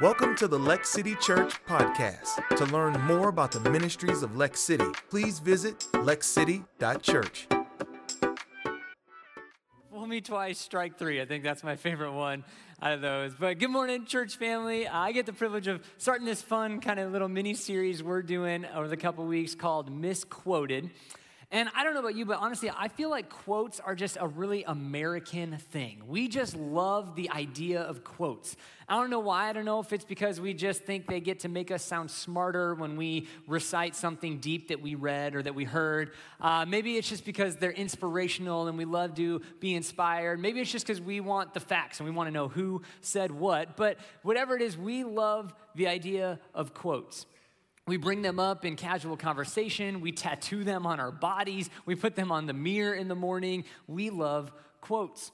Welcome 0.00 0.36
to 0.36 0.46
the 0.46 0.56
Lex 0.56 0.90
City 0.90 1.16
Church 1.16 1.54
podcast. 1.64 2.56
To 2.56 2.64
learn 2.66 3.00
more 3.00 3.30
about 3.30 3.50
the 3.50 3.58
ministries 3.68 4.22
of 4.22 4.36
Lex 4.36 4.60
City, 4.60 4.86
please 5.10 5.40
visit 5.40 5.80
lexcity.church. 5.92 7.48
Fool 9.90 10.06
me 10.06 10.20
twice, 10.20 10.58
strike 10.58 10.96
three. 10.98 11.20
I 11.20 11.24
think 11.24 11.42
that's 11.42 11.64
my 11.64 11.74
favorite 11.74 12.12
one 12.12 12.44
out 12.80 12.92
of 12.92 13.00
those. 13.00 13.34
But 13.34 13.58
good 13.58 13.70
morning, 13.70 14.04
church 14.06 14.36
family. 14.36 14.86
I 14.86 15.10
get 15.10 15.26
the 15.26 15.32
privilege 15.32 15.66
of 15.66 15.84
starting 15.96 16.26
this 16.26 16.42
fun 16.42 16.80
kind 16.80 17.00
of 17.00 17.10
little 17.10 17.28
mini 17.28 17.54
series 17.54 18.00
we're 18.00 18.22
doing 18.22 18.66
over 18.66 18.86
the 18.86 18.96
couple 18.96 19.26
weeks 19.26 19.56
called 19.56 19.90
Misquoted. 19.90 20.90
And 21.50 21.70
I 21.74 21.82
don't 21.82 21.94
know 21.94 22.00
about 22.00 22.14
you, 22.14 22.26
but 22.26 22.38
honestly, 22.40 22.70
I 22.76 22.88
feel 22.88 23.08
like 23.08 23.30
quotes 23.30 23.80
are 23.80 23.94
just 23.94 24.18
a 24.20 24.28
really 24.28 24.64
American 24.64 25.56
thing. 25.56 26.02
We 26.06 26.28
just 26.28 26.54
love 26.54 27.16
the 27.16 27.30
idea 27.30 27.80
of 27.80 28.04
quotes. 28.04 28.54
I 28.86 28.96
don't 28.96 29.08
know 29.08 29.20
why. 29.20 29.48
I 29.48 29.54
don't 29.54 29.64
know 29.64 29.80
if 29.80 29.94
it's 29.94 30.04
because 30.04 30.42
we 30.42 30.52
just 30.52 30.82
think 30.82 31.06
they 31.06 31.20
get 31.20 31.40
to 31.40 31.48
make 31.48 31.70
us 31.70 31.82
sound 31.82 32.10
smarter 32.10 32.74
when 32.74 32.96
we 32.96 33.28
recite 33.46 33.96
something 33.96 34.40
deep 34.40 34.68
that 34.68 34.82
we 34.82 34.94
read 34.94 35.34
or 35.34 35.42
that 35.42 35.54
we 35.54 35.64
heard. 35.64 36.12
Uh, 36.38 36.66
maybe 36.68 36.98
it's 36.98 37.08
just 37.08 37.24
because 37.24 37.56
they're 37.56 37.70
inspirational 37.70 38.68
and 38.68 38.76
we 38.76 38.84
love 38.84 39.14
to 39.14 39.40
be 39.58 39.74
inspired. 39.74 40.38
Maybe 40.38 40.60
it's 40.60 40.70
just 40.70 40.86
because 40.86 41.00
we 41.00 41.20
want 41.20 41.54
the 41.54 41.60
facts 41.60 41.98
and 41.98 42.06
we 42.06 42.14
want 42.14 42.26
to 42.26 42.32
know 42.32 42.48
who 42.48 42.82
said 43.00 43.30
what. 43.30 43.74
But 43.74 43.96
whatever 44.22 44.54
it 44.54 44.60
is, 44.60 44.76
we 44.76 45.02
love 45.02 45.54
the 45.74 45.88
idea 45.88 46.40
of 46.54 46.74
quotes. 46.74 47.24
We 47.88 47.96
bring 47.96 48.20
them 48.20 48.38
up 48.38 48.66
in 48.66 48.76
casual 48.76 49.16
conversation. 49.16 50.02
We 50.02 50.12
tattoo 50.12 50.62
them 50.62 50.86
on 50.86 51.00
our 51.00 51.10
bodies. 51.10 51.70
We 51.86 51.94
put 51.94 52.16
them 52.16 52.30
on 52.30 52.44
the 52.44 52.52
mirror 52.52 52.92
in 52.92 53.08
the 53.08 53.14
morning. 53.14 53.64
We 53.86 54.10
love 54.10 54.52
quotes. 54.82 55.32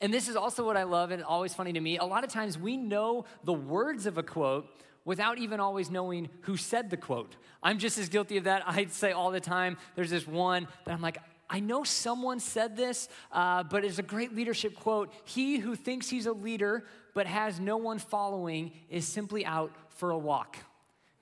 And 0.00 0.12
this 0.12 0.28
is 0.28 0.36
also 0.36 0.64
what 0.64 0.78
I 0.78 0.84
love, 0.84 1.10
and 1.10 1.22
always 1.22 1.52
funny 1.52 1.74
to 1.74 1.80
me. 1.80 1.98
A 1.98 2.04
lot 2.04 2.24
of 2.24 2.30
times 2.30 2.56
we 2.58 2.78
know 2.78 3.26
the 3.44 3.52
words 3.52 4.06
of 4.06 4.16
a 4.16 4.22
quote 4.22 4.66
without 5.04 5.36
even 5.38 5.60
always 5.60 5.90
knowing 5.90 6.30
who 6.42 6.56
said 6.56 6.88
the 6.88 6.96
quote. 6.96 7.36
I'm 7.62 7.78
just 7.78 7.98
as 7.98 8.08
guilty 8.08 8.38
of 8.38 8.44
that. 8.44 8.62
I'd 8.66 8.92
say 8.92 9.12
all 9.12 9.30
the 9.30 9.40
time, 9.40 9.76
there's 9.94 10.10
this 10.10 10.26
one 10.26 10.68
that 10.86 10.92
I'm 10.92 11.02
like, 11.02 11.18
I 11.50 11.60
know 11.60 11.84
someone 11.84 12.40
said 12.40 12.76
this, 12.76 13.10
uh, 13.30 13.62
but 13.62 13.84
it's 13.84 13.98
a 13.98 14.02
great 14.02 14.34
leadership 14.34 14.74
quote. 14.74 15.12
He 15.24 15.58
who 15.58 15.76
thinks 15.76 16.08
he's 16.08 16.26
a 16.26 16.32
leader 16.32 16.84
but 17.12 17.26
has 17.26 17.60
no 17.60 17.76
one 17.76 17.98
following 17.98 18.72
is 18.88 19.06
simply 19.06 19.44
out 19.44 19.72
for 19.96 20.10
a 20.10 20.18
walk. 20.18 20.56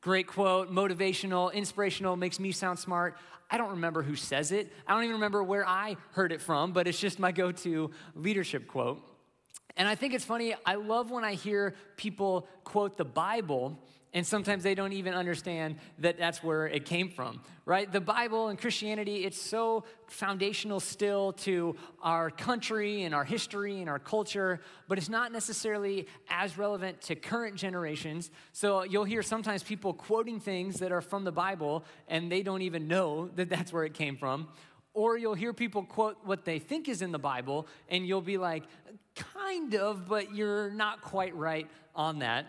Great 0.00 0.27
quote, 0.27 0.72
motivational, 0.72 1.52
inspirational, 1.52 2.16
makes 2.16 2.39
me 2.39 2.52
sound 2.52 2.78
smart. 2.78 3.16
I 3.50 3.58
don't 3.58 3.70
remember 3.70 4.03
who 4.03 4.16
says 4.16 4.53
it. 4.53 4.72
I 4.86 4.94
don't 4.94 5.05
even 5.05 5.14
remember 5.14 5.42
where 5.42 5.66
I 5.66 5.97
heard 6.12 6.33
it 6.33 6.41
from, 6.41 6.72
but 6.72 6.86
it's 6.86 6.98
just 6.98 7.19
my 7.19 7.33
go 7.33 7.53
to 7.53 7.91
leadership 8.14 8.66
quote. 8.66 9.03
And 9.77 9.86
I 9.86 9.94
think 9.94 10.14
it's 10.14 10.25
funny, 10.25 10.55
I 10.64 10.77
love 10.77 11.11
when 11.11 11.25
I 11.25 11.34
hear 11.34 11.75
people 11.97 12.48
quote 12.64 12.97
the 12.97 13.05
Bible 13.05 13.78
and 14.17 14.27
sometimes 14.27 14.62
they 14.62 14.75
don't 14.75 14.95
even 14.95 15.12
understand 15.12 15.77
that 15.98 16.17
that's 16.17 16.42
where 16.42 16.67
it 16.67 16.86
came 16.86 17.11
from, 17.11 17.39
right? 17.67 17.92
The 17.92 18.00
Bible 18.00 18.48
and 18.48 18.59
Christianity, 18.59 19.27
it's 19.27 19.39
so 19.39 19.84
foundational 20.06 20.81
still 20.81 21.34
to 21.34 21.77
our 22.00 22.31
country 22.31 23.03
and 23.03 23.14
our 23.14 23.25
history 23.25 23.83
and 23.83 23.91
our 23.91 23.98
culture, 23.98 24.61
but 24.89 24.97
it's 24.97 25.11
not 25.11 25.33
necessarily 25.33 26.06
as 26.31 26.56
relevant 26.56 27.03
to 27.03 27.14
current 27.14 27.56
generations. 27.56 28.31
So 28.53 28.84
you'll 28.84 29.05
hear 29.05 29.22
sometimes 29.22 29.62
people 29.62 29.92
quoting 29.92 30.41
things 30.41 30.77
that 30.77 30.92
are 30.92 31.03
from 31.03 31.25
the 31.25 31.33
Bible 31.33 31.84
and 32.09 32.33
they 32.33 32.42
don't 32.42 32.62
even 32.62 32.89
know 32.89 33.28
that 33.37 33.50
that's 33.50 33.70
where 33.70 33.84
it 33.84 33.92
came 33.92 34.17
from. 34.17 34.48
Or 34.94 35.19
you'll 35.19 35.34
hear 35.34 35.53
people 35.53 35.83
quote 35.83 36.17
what 36.25 36.47
they 36.47 36.59
think 36.59 36.89
is 36.89 37.03
in 37.03 37.12
the 37.12 37.19
Bible 37.19 37.69
and 37.91 38.06
you'll 38.06 38.22
be 38.22 38.39
like, 38.39 38.62
kind 39.14 39.75
of, 39.75 40.09
but 40.09 40.34
you're 40.34 40.70
not 40.70 41.03
quite 41.03 41.37
right 41.37 41.69
on 41.94 42.20
that. 42.20 42.47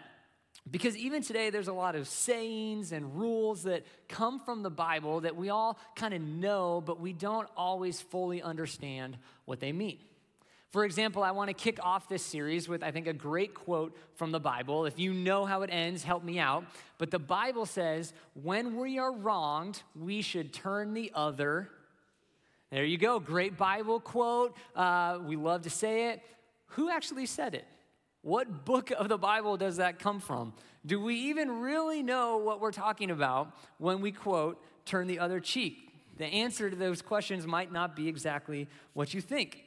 Because 0.69 0.97
even 0.97 1.21
today, 1.21 1.49
there's 1.49 1.67
a 1.67 1.73
lot 1.73 1.95
of 1.95 2.07
sayings 2.07 2.91
and 2.91 3.17
rules 3.17 3.63
that 3.63 3.85
come 4.09 4.39
from 4.39 4.63
the 4.63 4.69
Bible 4.69 5.21
that 5.21 5.35
we 5.35 5.49
all 5.49 5.79
kind 5.95 6.13
of 6.13 6.21
know, 6.21 6.81
but 6.85 6.99
we 6.99 7.13
don't 7.13 7.47
always 7.55 8.01
fully 8.01 8.41
understand 8.41 9.17
what 9.45 9.59
they 9.59 9.71
mean. 9.71 9.99
For 10.71 10.83
example, 10.83 11.23
I 11.23 11.31
want 11.31 11.49
to 11.49 11.53
kick 11.53 11.79
off 11.81 12.09
this 12.09 12.23
series 12.23 12.67
with, 12.67 12.83
I 12.83 12.91
think, 12.91 13.07
a 13.07 13.13
great 13.13 13.53
quote 13.53 13.95
from 14.15 14.31
the 14.31 14.39
Bible. 14.39 14.85
If 14.85 14.99
you 14.99 15.13
know 15.13 15.45
how 15.45 15.61
it 15.61 15.69
ends, 15.71 16.03
help 16.03 16.23
me 16.23 16.39
out. 16.39 16.65
But 16.97 17.11
the 17.11 17.19
Bible 17.19 17.65
says, 17.65 18.13
when 18.43 18.75
we 18.75 18.99
are 18.99 19.11
wronged, 19.11 19.81
we 19.95 20.21
should 20.21 20.51
turn 20.51 20.93
the 20.93 21.11
other. 21.15 21.69
There 22.69 22.83
you 22.83 22.97
go, 22.97 23.19
great 23.21 23.57
Bible 23.57 24.01
quote. 24.01 24.57
Uh, 24.75 25.19
we 25.25 25.37
love 25.37 25.61
to 25.61 25.69
say 25.69 26.09
it. 26.09 26.21
Who 26.71 26.89
actually 26.89 27.27
said 27.27 27.55
it? 27.55 27.65
What 28.27 28.65
book 28.65 28.91
of 28.91 29.07
the 29.07 29.17
Bible 29.17 29.55
does 29.55 29.77
that 29.77 29.99
come 29.99 30.19
from? 30.19 30.51
Do 30.85 30.99
we 30.99 31.15
even 31.15 31.61
really 31.61 32.03
know 32.03 32.35
what 32.35 32.59
we're 32.59 32.73
talking 32.73 33.09
about 33.09 33.53
when 33.77 34.01
we 34.01 34.11
quote, 34.11 34.61
turn 34.85 35.07
the 35.07 35.19
other 35.19 35.39
cheek? 35.39 35.93
The 36.17 36.25
answer 36.25 36.69
to 36.69 36.75
those 36.75 37.01
questions 37.01 37.47
might 37.47 37.71
not 37.71 37.95
be 37.95 38.09
exactly 38.09 38.67
what 38.91 39.13
you 39.13 39.21
think. 39.21 39.63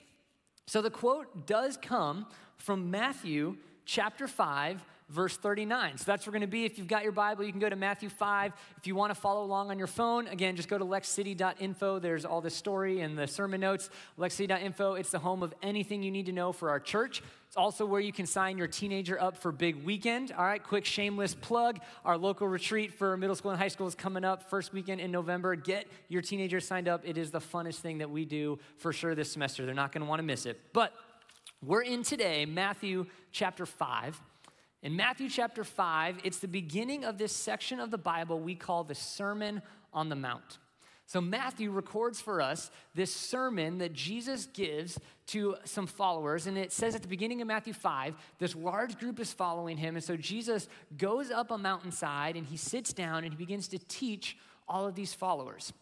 So 0.66 0.82
the 0.82 0.90
quote 0.90 1.46
does 1.46 1.78
come 1.78 2.26
from 2.58 2.90
Matthew 2.90 3.56
chapter 3.86 4.28
5, 4.28 4.84
verse 5.10 5.36
39. 5.36 5.98
So 5.98 6.04
that's 6.06 6.24
where 6.24 6.30
we're 6.30 6.38
going 6.38 6.48
to 6.48 6.52
be. 6.52 6.64
If 6.64 6.78
you've 6.78 6.88
got 6.88 7.02
your 7.02 7.12
Bible, 7.12 7.44
you 7.44 7.50
can 7.50 7.60
go 7.60 7.68
to 7.68 7.76
Matthew 7.76 8.08
5. 8.08 8.52
If 8.76 8.86
you 8.86 8.94
want 8.94 9.12
to 9.12 9.20
follow 9.20 9.44
along 9.44 9.70
on 9.70 9.78
your 9.78 9.88
phone, 9.88 10.28
again, 10.28 10.56
just 10.56 10.68
go 10.68 10.78
to 10.78 10.84
lexcity.info. 10.84 11.98
There's 11.98 12.24
all 12.24 12.40
the 12.40 12.50
story 12.50 13.00
and 13.00 13.18
the 13.18 13.26
sermon 13.26 13.60
notes. 13.60 13.90
Lexcity.info, 14.18 14.94
it's 14.94 15.10
the 15.10 15.18
home 15.18 15.42
of 15.42 15.52
anything 15.62 16.02
you 16.02 16.10
need 16.10 16.26
to 16.26 16.32
know 16.32 16.52
for 16.52 16.70
our 16.70 16.80
church. 16.80 17.22
It's 17.48 17.56
also 17.56 17.84
where 17.84 18.00
you 18.00 18.12
can 18.12 18.26
sign 18.26 18.56
your 18.58 18.68
teenager 18.68 19.20
up 19.20 19.36
for 19.36 19.50
Big 19.50 19.84
Weekend. 19.84 20.30
All 20.30 20.44
right, 20.44 20.62
quick 20.62 20.84
shameless 20.84 21.34
plug. 21.34 21.80
Our 22.04 22.16
local 22.16 22.46
retreat 22.46 22.94
for 22.94 23.16
middle 23.16 23.34
school 23.34 23.50
and 23.50 23.60
high 23.60 23.68
school 23.68 23.88
is 23.88 23.96
coming 23.96 24.24
up 24.24 24.48
first 24.48 24.72
weekend 24.72 25.00
in 25.00 25.10
November. 25.10 25.56
Get 25.56 25.88
your 26.08 26.22
teenagers 26.22 26.64
signed 26.64 26.86
up. 26.86 27.02
It 27.04 27.18
is 27.18 27.32
the 27.32 27.40
funnest 27.40 27.80
thing 27.80 27.98
that 27.98 28.10
we 28.10 28.24
do 28.24 28.60
for 28.76 28.92
sure 28.92 29.16
this 29.16 29.32
semester. 29.32 29.66
They're 29.66 29.74
not 29.74 29.90
going 29.90 30.02
to 30.02 30.08
want 30.08 30.20
to 30.20 30.24
miss 30.24 30.46
it. 30.46 30.60
But 30.72 30.92
we're 31.60 31.82
in 31.82 32.04
today, 32.04 32.46
Matthew 32.46 33.06
chapter 33.32 33.66
5. 33.66 34.20
In 34.82 34.96
Matthew 34.96 35.28
chapter 35.28 35.62
5, 35.62 36.20
it's 36.24 36.38
the 36.38 36.48
beginning 36.48 37.04
of 37.04 37.18
this 37.18 37.32
section 37.32 37.80
of 37.80 37.90
the 37.90 37.98
Bible 37.98 38.40
we 38.40 38.54
call 38.54 38.82
the 38.82 38.94
Sermon 38.94 39.60
on 39.92 40.08
the 40.08 40.16
Mount. 40.16 40.58
So, 41.04 41.20
Matthew 41.20 41.70
records 41.70 42.20
for 42.20 42.40
us 42.40 42.70
this 42.94 43.12
sermon 43.12 43.78
that 43.78 43.92
Jesus 43.92 44.46
gives 44.46 44.98
to 45.26 45.56
some 45.64 45.86
followers. 45.86 46.46
And 46.46 46.56
it 46.56 46.72
says 46.72 46.94
at 46.94 47.02
the 47.02 47.08
beginning 47.08 47.42
of 47.42 47.48
Matthew 47.48 47.72
5, 47.72 48.14
this 48.38 48.54
large 48.54 48.96
group 48.98 49.18
is 49.18 49.32
following 49.32 49.76
him. 49.76 49.96
And 49.96 50.04
so, 50.04 50.16
Jesus 50.16 50.68
goes 50.96 51.30
up 51.30 51.50
a 51.50 51.58
mountainside 51.58 52.36
and 52.36 52.46
he 52.46 52.56
sits 52.56 52.92
down 52.92 53.24
and 53.24 53.32
he 53.32 53.36
begins 53.36 53.68
to 53.68 53.78
teach 53.78 54.38
all 54.68 54.86
of 54.86 54.94
these 54.94 55.12
followers. 55.12 55.72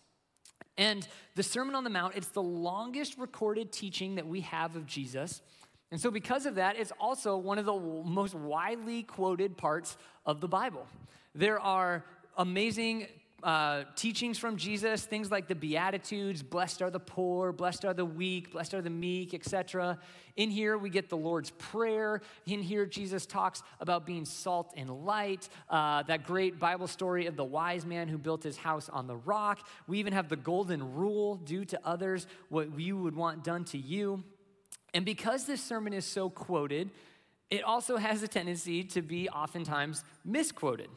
And 0.78 1.06
the 1.34 1.42
Sermon 1.42 1.74
on 1.74 1.84
the 1.84 1.90
Mount, 1.90 2.16
it's 2.16 2.28
the 2.28 2.42
longest 2.42 3.18
recorded 3.18 3.70
teaching 3.70 4.14
that 4.14 4.26
we 4.26 4.40
have 4.40 4.76
of 4.76 4.86
Jesus. 4.86 5.42
And 5.90 6.00
so, 6.00 6.10
because 6.10 6.44
of 6.44 6.56
that, 6.56 6.76
it's 6.78 6.92
also 7.00 7.36
one 7.36 7.58
of 7.58 7.64
the 7.64 7.74
most 7.74 8.34
widely 8.34 9.02
quoted 9.02 9.56
parts 9.56 9.96
of 10.26 10.40
the 10.40 10.48
Bible. 10.48 10.86
There 11.34 11.58
are 11.58 12.04
amazing 12.36 13.06
uh, 13.42 13.84
teachings 13.94 14.36
from 14.36 14.56
Jesus, 14.56 15.04
things 15.04 15.30
like 15.30 15.46
the 15.46 15.54
Beatitudes, 15.54 16.42
blessed 16.42 16.82
are 16.82 16.90
the 16.90 17.00
poor, 17.00 17.52
blessed 17.52 17.84
are 17.84 17.94
the 17.94 18.04
weak, 18.04 18.50
blessed 18.50 18.74
are 18.74 18.82
the 18.82 18.90
meek, 18.90 19.32
etc. 19.32 19.98
In 20.36 20.50
here, 20.50 20.76
we 20.76 20.90
get 20.90 21.08
the 21.08 21.16
Lord's 21.16 21.50
Prayer. 21.52 22.20
In 22.46 22.60
here, 22.60 22.84
Jesus 22.84 23.26
talks 23.26 23.62
about 23.80 24.04
being 24.04 24.24
salt 24.24 24.74
and 24.76 25.06
light, 25.06 25.48
uh, 25.70 26.02
that 26.04 26.26
great 26.26 26.58
Bible 26.58 26.88
story 26.88 27.26
of 27.26 27.36
the 27.36 27.44
wise 27.44 27.86
man 27.86 28.08
who 28.08 28.18
built 28.18 28.42
his 28.42 28.56
house 28.56 28.88
on 28.88 29.06
the 29.06 29.16
rock. 29.16 29.66
We 29.86 30.00
even 30.00 30.12
have 30.12 30.28
the 30.28 30.36
golden 30.36 30.94
rule 30.94 31.36
do 31.36 31.64
to 31.66 31.80
others 31.84 32.26
what 32.48 32.78
you 32.78 32.96
would 32.98 33.14
want 33.14 33.44
done 33.44 33.64
to 33.66 33.78
you. 33.78 34.24
And 34.94 35.04
because 35.04 35.44
this 35.44 35.62
sermon 35.62 35.92
is 35.92 36.04
so 36.04 36.30
quoted, 36.30 36.90
it 37.50 37.62
also 37.62 37.96
has 37.96 38.22
a 38.22 38.28
tendency 38.28 38.84
to 38.84 39.02
be 39.02 39.28
oftentimes 39.28 40.04
misquoted. 40.24 40.88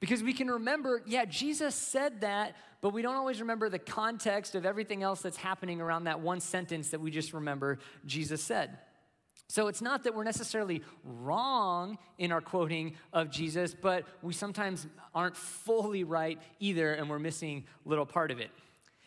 Because 0.00 0.22
we 0.22 0.32
can 0.32 0.50
remember, 0.50 1.02
yeah, 1.06 1.24
Jesus 1.24 1.74
said 1.74 2.20
that, 2.20 2.56
but 2.80 2.92
we 2.92 3.00
don't 3.00 3.16
always 3.16 3.40
remember 3.40 3.68
the 3.68 3.78
context 3.78 4.54
of 4.54 4.66
everything 4.66 5.02
else 5.02 5.22
that's 5.22 5.36
happening 5.36 5.80
around 5.80 6.04
that 6.04 6.20
one 6.20 6.40
sentence 6.40 6.90
that 6.90 7.00
we 7.00 7.10
just 7.10 7.32
remember 7.32 7.78
Jesus 8.04 8.42
said. 8.42 8.78
So 9.48 9.68
it's 9.68 9.82
not 9.82 10.04
that 10.04 10.14
we're 10.14 10.24
necessarily 10.24 10.82
wrong 11.04 11.98
in 12.18 12.32
our 12.32 12.40
quoting 12.40 12.96
of 13.12 13.30
Jesus, 13.30 13.74
but 13.74 14.04
we 14.22 14.32
sometimes 14.32 14.86
aren't 15.14 15.36
fully 15.36 16.02
right 16.02 16.38
either, 16.60 16.92
and 16.92 17.08
we're 17.08 17.18
missing 17.18 17.64
little 17.84 18.06
part 18.06 18.30
of 18.30 18.40
it. 18.40 18.50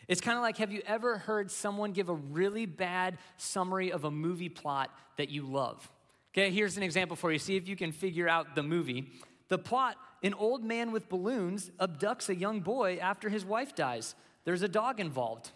It's 0.08 0.22
kind 0.22 0.38
of 0.38 0.42
like 0.42 0.56
have 0.56 0.72
you 0.72 0.80
ever 0.86 1.18
heard 1.18 1.50
someone 1.50 1.92
give 1.92 2.08
a 2.08 2.14
really 2.14 2.66
bad 2.66 3.18
summary 3.36 3.92
of 3.92 4.04
a 4.04 4.10
movie 4.10 4.48
plot 4.48 4.90
that 5.18 5.28
you 5.28 5.42
love? 5.42 5.88
Okay, 6.32 6.50
here's 6.50 6.76
an 6.76 6.82
example 6.82 7.14
for 7.14 7.30
you. 7.30 7.38
See 7.38 7.56
if 7.56 7.68
you 7.68 7.76
can 7.76 7.92
figure 7.92 8.28
out 8.28 8.54
the 8.54 8.62
movie. 8.62 9.10
The 9.48 9.58
plot 9.58 9.96
an 10.22 10.34
old 10.34 10.64
man 10.64 10.90
with 10.90 11.08
balloons 11.08 11.70
abducts 11.78 12.28
a 12.28 12.34
young 12.34 12.60
boy 12.60 12.98
after 13.00 13.28
his 13.28 13.44
wife 13.44 13.74
dies. 13.76 14.16
There's 14.44 14.62
a 14.62 14.68
dog 14.68 14.98
involved. 14.98 15.52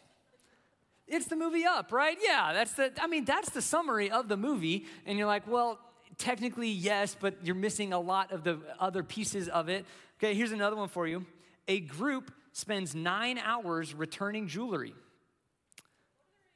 It's 1.08 1.26
the 1.26 1.34
movie 1.34 1.64
Up, 1.64 1.90
right? 1.90 2.16
Yeah, 2.22 2.52
that's 2.52 2.74
the 2.74 2.92
I 3.00 3.06
mean, 3.06 3.24
that's 3.24 3.50
the 3.50 3.62
summary 3.62 4.10
of 4.10 4.28
the 4.28 4.36
movie 4.36 4.86
and 5.06 5.18
you're 5.18 5.26
like, 5.26 5.46
"Well, 5.48 5.78
technically, 6.18 6.68
yes, 6.68 7.16
but 7.18 7.36
you're 7.42 7.54
missing 7.54 7.92
a 7.92 8.00
lot 8.00 8.32
of 8.32 8.44
the 8.44 8.60
other 8.78 9.02
pieces 9.02 9.48
of 9.48 9.68
it. 9.68 9.86
Okay, 10.18 10.34
here's 10.34 10.52
another 10.52 10.76
one 10.76 10.88
for 10.88 11.06
you. 11.06 11.24
A 11.68 11.80
group 11.80 12.30
spends 12.52 12.94
nine 12.94 13.38
hours 13.38 13.94
returning 13.94 14.48
jewelry. 14.48 14.94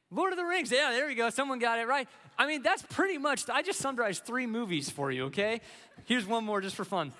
Lord 0.09 0.31
of 0.31 0.37
the 0.37 0.45
Rings, 0.45 0.71
yeah, 0.71 0.91
there 0.91 1.07
we 1.07 1.15
go. 1.15 1.29
Someone 1.29 1.59
got 1.59 1.79
it 1.79 1.87
right. 1.87 2.07
I 2.37 2.47
mean, 2.47 2.61
that's 2.61 2.81
pretty 2.83 3.17
much, 3.17 3.49
I 3.49 3.61
just 3.61 3.79
summarized 3.79 4.23
three 4.23 4.45
movies 4.45 4.89
for 4.89 5.11
you, 5.11 5.25
okay? 5.25 5.59
Here's 6.05 6.25
one 6.25 6.45
more 6.45 6.61
just 6.61 6.75
for 6.75 6.85
fun. 6.85 7.11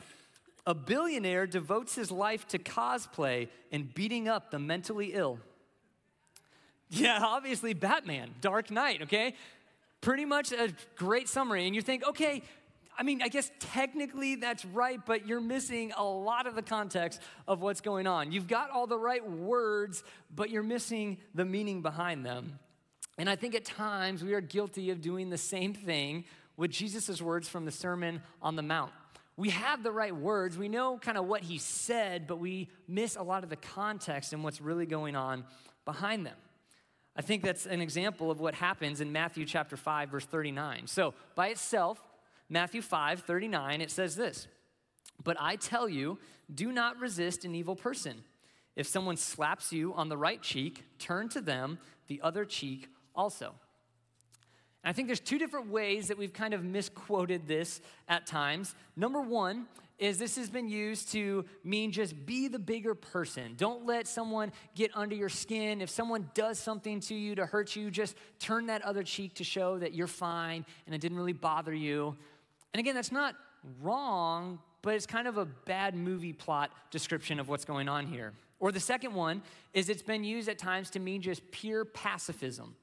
A 0.66 0.74
billionaire 0.74 1.48
devotes 1.48 1.96
his 1.96 2.12
life 2.12 2.48
to 2.50 2.60
cosplay 2.60 3.50
and 3.72 3.94
beating 3.94 4.28
up 4.28 4.52
the 4.52 4.60
mentally 4.60 5.14
ill. 5.14 5.40
Yeah, 6.90 7.20
obviously, 7.22 7.74
Batman, 7.74 8.30
Dark 8.40 8.72
Knight, 8.72 9.02
okay? 9.02 9.34
Pretty 10.00 10.24
much 10.24 10.52
a 10.54 10.74
great 10.96 11.28
summary. 11.28 11.66
And 11.66 11.76
you 11.76 11.82
think, 11.82 12.08
okay, 12.08 12.44
I 12.98 13.04
mean, 13.04 13.22
I 13.22 13.28
guess 13.28 13.52
technically 13.60 14.36
that's 14.36 14.66
right, 14.66 15.00
but 15.06 15.28
you're 15.28 15.40
missing 15.40 15.94
a 15.96 16.04
lot 16.04 16.48
of 16.48 16.56
the 16.56 16.64
context 16.64 17.22
of 17.48 17.62
what's 17.62 17.80
going 17.82 18.08
on. 18.08 18.32
You've 18.32 18.48
got 18.48 18.72
all 18.72 18.88
the 18.88 18.98
right 18.98 19.28
words, 19.30 20.04
but 20.36 20.50
you're 20.50 20.64
missing 20.64 21.18
the 21.36 21.46
meaning 21.46 21.84
behind 21.84 22.26
them. 22.26 22.58
And 23.20 23.30
I 23.30 23.36
think 23.36 23.54
at 23.54 23.66
times 23.66 24.24
we 24.24 24.34
are 24.34 24.42
guilty 24.42 24.90
of 24.90 25.02
doing 25.02 25.30
the 25.30 25.38
same 25.38 25.74
thing 25.74 26.26
with 26.56 26.72
Jesus' 26.72 27.22
words 27.22 27.48
from 27.48 27.66
the 27.66 27.72
Sermon 27.72 28.22
on 28.42 28.56
the 28.56 28.64
Mount. 28.64 28.92
We 29.36 29.52
have 29.52 29.84
the 29.84 29.92
right 29.92 30.16
words, 30.16 30.58
we 30.58 30.68
know 30.68 30.98
kind 30.98 31.18
of 31.18 31.28
what 31.28 31.44
he 31.44 31.60
said, 31.60 32.26
but 32.26 32.40
we 32.40 32.70
miss 32.88 33.16
a 33.16 33.22
lot 33.22 33.44
of 33.44 33.52
the 33.52 33.56
context 33.56 34.34
and 34.34 34.44
what's 34.44 34.60
really 34.60 34.88
going 34.88 35.16
on 35.16 35.46
behind 35.86 36.26
them. 36.26 36.36
I 37.16 37.22
think 37.22 37.44
that's 37.44 37.68
an 37.68 37.82
example 37.82 38.32
of 38.32 38.40
what 38.40 38.56
happens 38.56 39.02
in 39.02 39.12
Matthew 39.12 39.46
chapter 39.46 39.78
5 39.78 40.10
verse 40.10 40.26
39. 40.26 40.88
So, 40.88 41.14
by 41.36 41.48
itself, 41.50 42.02
Matthew 42.50 42.82
5 42.82 43.22
39, 43.22 43.82
it 43.82 43.92
says 43.92 44.16
this 44.16 44.48
But 45.24 45.38
I 45.40 45.56
tell 45.56 45.90
you, 45.90 46.20
do 46.54 46.72
not 46.72 47.00
resist 47.00 47.46
an 47.46 47.56
evil 47.56 47.76
person. 47.76 48.24
If 48.76 48.88
someone 48.88 49.18
slaps 49.18 49.74
you 49.74 49.94
on 49.96 50.08
the 50.08 50.18
right 50.18 50.42
cheek, 50.42 50.86
turn 51.00 51.30
to 51.30 51.42
them 51.42 51.80
the 52.08 52.22
other 52.22 52.46
cheek 52.46 52.90
also. 53.16 53.56
And 54.84 54.90
I 54.90 54.94
think 54.94 55.08
there's 55.08 55.20
two 55.20 55.40
different 55.40 55.70
ways 55.70 56.08
that 56.10 56.18
we've 56.18 56.32
kind 56.32 56.54
of 56.54 56.64
misquoted 56.64 57.48
this 57.48 57.82
at 58.08 58.28
times. 58.28 58.76
Number 58.96 59.20
one 59.20 59.66
is 59.98 60.20
this 60.20 60.36
has 60.36 60.50
been 60.50 60.70
used 60.70 61.12
to 61.12 61.44
mean 61.64 61.92
just 61.92 62.26
be 62.26 62.48
the 62.48 62.60
bigger 62.60 62.94
person. 62.94 63.56
Don't 63.58 63.86
let 63.86 64.08
someone 64.08 64.52
get 64.76 64.92
under 64.94 65.16
your 65.16 65.30
skin. 65.30 65.82
If 65.82 65.90
someone 65.90 66.30
does 66.36 66.60
something 66.60 67.00
to 67.02 67.16
you 67.16 67.34
to 67.36 67.46
hurt 67.48 67.76
you, 67.76 67.90
just 67.90 68.16
turn 68.40 68.68
that 68.68 68.84
other 68.84 69.02
cheek 69.02 69.34
to 69.36 69.44
show 69.44 69.80
that 69.80 69.96
you're 69.96 70.06
fine 70.06 70.66
and 70.86 70.94
it 70.94 71.02
didn't 71.02 71.18
really 71.18 71.34
bother 71.34 71.74
you. 71.74 72.16
And 72.74 72.80
again, 72.80 72.96
that's 72.96 73.12
not 73.12 73.36
wrong, 73.82 74.60
but 74.82 74.94
it's 74.96 75.06
kind 75.06 75.28
of 75.28 75.38
a 75.38 75.46
bad 75.46 75.96
movie 75.96 76.34
plot 76.34 76.72
description 76.92 77.40
of 77.40 77.50
what's 77.50 77.66
going 77.66 77.90
on 77.90 78.08
here. 78.08 78.34
Or 78.60 78.72
the 78.72 78.80
second 78.80 79.14
one 79.14 79.42
is 79.74 79.90
it's 79.90 80.02
been 80.02 80.24
used 80.24 80.50
at 80.50 80.58
times 80.58 80.90
to 80.92 81.00
mean 81.00 81.22
just 81.22 81.52
pure 81.52 81.86
pacifism. 81.86 82.76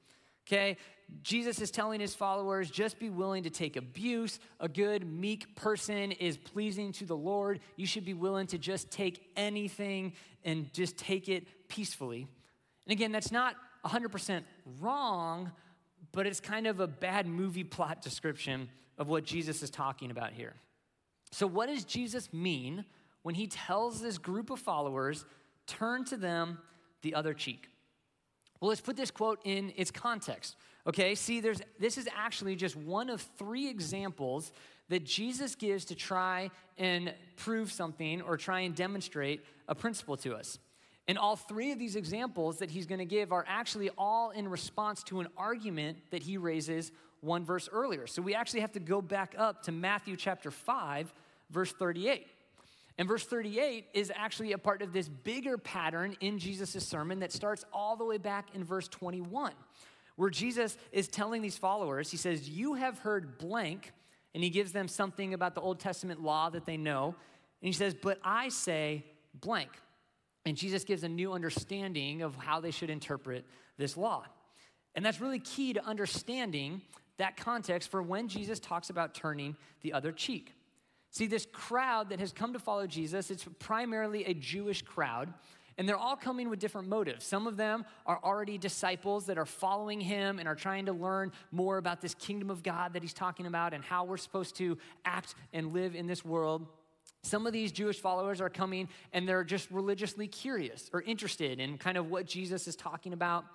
Okay? 0.47 0.77
Jesus 1.21 1.59
is 1.61 1.71
telling 1.71 1.99
his 1.99 2.15
followers 2.15 2.69
just 2.69 2.99
be 2.99 3.09
willing 3.09 3.43
to 3.43 3.49
take 3.49 3.75
abuse. 3.75 4.39
A 4.59 4.67
good, 4.67 5.07
meek 5.07 5.55
person 5.55 6.11
is 6.13 6.37
pleasing 6.37 6.91
to 6.93 7.05
the 7.05 7.15
Lord. 7.15 7.59
You 7.75 7.85
should 7.85 8.05
be 8.05 8.13
willing 8.13 8.47
to 8.47 8.57
just 8.57 8.91
take 8.91 9.29
anything 9.35 10.13
and 10.43 10.71
just 10.73 10.97
take 10.97 11.29
it 11.29 11.67
peacefully. 11.67 12.27
And 12.85 12.91
again, 12.91 13.11
that's 13.11 13.31
not 13.31 13.55
100% 13.85 14.43
wrong, 14.79 15.51
but 16.11 16.25
it's 16.25 16.39
kind 16.39 16.67
of 16.67 16.79
a 16.79 16.87
bad 16.87 17.27
movie 17.27 17.63
plot 17.63 18.01
description 18.01 18.69
of 18.97 19.09
what 19.09 19.25
Jesus 19.25 19.63
is 19.63 19.69
talking 19.69 20.11
about 20.11 20.33
here. 20.33 20.53
So, 21.31 21.47
what 21.47 21.67
does 21.67 21.83
Jesus 21.83 22.31
mean 22.31 22.85
when 23.23 23.35
he 23.35 23.47
tells 23.47 24.01
this 24.01 24.17
group 24.17 24.49
of 24.49 24.59
followers, 24.59 25.25
turn 25.67 26.05
to 26.05 26.17
them 26.17 26.59
the 27.01 27.15
other 27.15 27.33
cheek? 27.33 27.69
Well, 28.59 28.69
let's 28.69 28.81
put 28.81 28.95
this 28.95 29.11
quote 29.11 29.39
in 29.43 29.73
its 29.75 29.91
context. 29.91 30.55
Okay, 30.87 31.15
see, 31.15 31.39
there's, 31.39 31.61
this 31.79 31.97
is 31.97 32.07
actually 32.15 32.55
just 32.55 32.75
one 32.75 33.09
of 33.09 33.21
three 33.37 33.67
examples 33.67 34.51
that 34.89 35.03
Jesus 35.03 35.55
gives 35.55 35.85
to 35.85 35.95
try 35.95 36.51
and 36.77 37.13
prove 37.37 37.71
something 37.71 38.21
or 38.21 38.37
try 38.37 38.61
and 38.61 38.75
demonstrate 38.75 39.43
a 39.67 39.73
principle 39.73 40.15
to 40.17 40.35
us. 40.35 40.59
And 41.07 41.17
all 41.17 41.35
three 41.35 41.71
of 41.71 41.79
these 41.79 41.95
examples 41.95 42.59
that 42.59 42.71
he's 42.71 42.85
going 42.85 42.99
to 42.99 43.05
give 43.05 43.31
are 43.31 43.45
actually 43.47 43.89
all 43.97 44.31
in 44.31 44.47
response 44.47 45.03
to 45.03 45.19
an 45.19 45.27
argument 45.37 45.97
that 46.11 46.23
he 46.23 46.37
raises 46.37 46.91
one 47.25 47.43
verse 47.43 47.67
earlier. 47.71 48.07
So 48.07 48.21
we 48.21 48.35
actually 48.35 48.61
have 48.61 48.73
to 48.73 48.79
go 48.79 49.01
back 49.01 49.35
up 49.37 49.63
to 49.63 49.71
Matthew 49.71 50.15
chapter 50.15 50.51
5, 50.51 51.13
verse 51.49 51.71
38. 51.73 52.27
And 52.97 53.07
verse 53.07 53.25
38 53.25 53.87
is 53.93 54.11
actually 54.15 54.53
a 54.53 54.57
part 54.57 54.81
of 54.81 54.93
this 54.93 55.09
bigger 55.09 55.57
pattern 55.57 56.15
in 56.21 56.39
Jesus' 56.39 56.87
sermon 56.87 57.19
that 57.19 57.31
starts 57.31 57.65
all 57.73 57.97
the 57.97 58.05
way 58.05 58.17
back 58.17 58.47
in 58.53 58.63
verse 58.63 58.87
21, 58.87 59.51
where 60.15 60.29
Jesus 60.29 60.77
is 60.93 61.07
telling 61.09 61.41
these 61.41 61.57
followers, 61.57 62.09
he 62.09 62.17
says, 62.17 62.47
You 62.47 62.75
have 62.75 62.99
heard 62.99 63.37
blank, 63.37 63.91
and 64.33 64.43
he 64.43 64.49
gives 64.49 64.71
them 64.71 64.87
something 64.87 65.33
about 65.33 65.55
the 65.55 65.61
Old 65.61 65.79
Testament 65.79 66.21
law 66.21 66.49
that 66.51 66.65
they 66.65 66.77
know. 66.77 67.07
And 67.61 67.67
he 67.67 67.73
says, 67.73 67.93
But 67.93 68.19
I 68.23 68.47
say 68.49 69.03
blank. 69.33 69.71
And 70.45 70.55
Jesus 70.55 70.83
gives 70.83 71.03
a 71.03 71.09
new 71.09 71.33
understanding 71.33 72.21
of 72.21 72.35
how 72.35 72.61
they 72.61 72.71
should 72.71 72.89
interpret 72.89 73.45
this 73.77 73.97
law. 73.97 74.23
And 74.93 75.05
that's 75.05 75.19
really 75.19 75.39
key 75.39 75.73
to 75.73 75.83
understanding 75.83 76.81
that 77.17 77.37
context 77.37 77.89
for 77.89 78.01
when 78.01 78.27
Jesus 78.27 78.59
talks 78.59 78.89
about 78.89 79.13
turning 79.13 79.55
the 79.81 79.93
other 79.93 80.11
cheek. 80.11 80.53
See, 81.11 81.27
this 81.27 81.47
crowd 81.51 82.09
that 82.09 82.19
has 82.19 82.33
come 82.33 82.53
to 82.53 82.59
follow 82.59 82.87
Jesus, 82.87 83.31
it's 83.31 83.45
primarily 83.59 84.25
a 84.25 84.33
Jewish 84.33 84.81
crowd, 84.81 85.33
and 85.77 85.87
they're 85.87 85.97
all 85.97 86.15
coming 86.15 86.49
with 86.49 86.59
different 86.59 86.87
motives. 86.87 87.25
Some 87.25 87.47
of 87.47 87.57
them 87.57 87.85
are 88.05 88.19
already 88.23 88.57
disciples 88.57 89.25
that 89.27 89.37
are 89.37 89.45
following 89.45 89.99
him 89.99 90.39
and 90.39 90.47
are 90.47 90.55
trying 90.55 90.85
to 90.87 90.93
learn 90.93 91.31
more 91.51 91.77
about 91.77 92.01
this 92.01 92.13
kingdom 92.15 92.49
of 92.49 92.63
God 92.63 92.93
that 92.93 93.01
he's 93.01 93.13
talking 93.13 93.45
about 93.45 93.73
and 93.73 93.83
how 93.83 94.05
we're 94.05 94.17
supposed 94.17 94.55
to 94.57 94.77
act 95.05 95.35
and 95.53 95.73
live 95.73 95.95
in 95.95 96.07
this 96.07 96.23
world. 96.23 96.67
Some 97.23 97.47
of 97.47 97.53
these 97.53 97.71
Jewish 97.71 97.99
followers 97.99 98.39
are 98.39 98.49
coming 98.49 98.87
and 99.11 99.27
they're 99.27 99.43
just 99.43 99.71
religiously 99.71 100.27
curious 100.27 100.89
or 100.93 101.01
interested 101.01 101.59
in 101.59 101.77
kind 101.77 101.97
of 101.97 102.09
what 102.09 102.25
Jesus 102.25 102.67
is 102.67 102.75
talking 102.75 103.13
about. 103.13 103.45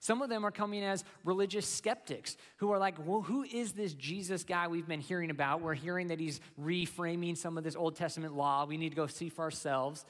Some 0.00 0.22
of 0.22 0.30
them 0.30 0.46
are 0.46 0.50
coming 0.50 0.82
as 0.82 1.04
religious 1.24 1.66
skeptics 1.66 2.38
who 2.56 2.72
are 2.72 2.78
like, 2.78 2.94
well, 3.06 3.20
who 3.20 3.42
is 3.44 3.72
this 3.72 3.92
Jesus 3.92 4.44
guy 4.44 4.66
we've 4.66 4.88
been 4.88 5.02
hearing 5.02 5.28
about? 5.28 5.60
We're 5.60 5.74
hearing 5.74 6.08
that 6.08 6.18
he's 6.18 6.40
reframing 6.60 7.36
some 7.36 7.58
of 7.58 7.64
this 7.64 7.76
Old 7.76 7.96
Testament 7.96 8.34
law. 8.34 8.64
We 8.64 8.78
need 8.78 8.88
to 8.88 8.96
go 8.96 9.06
see 9.06 9.28
for 9.28 9.42
ourselves. 9.42 10.06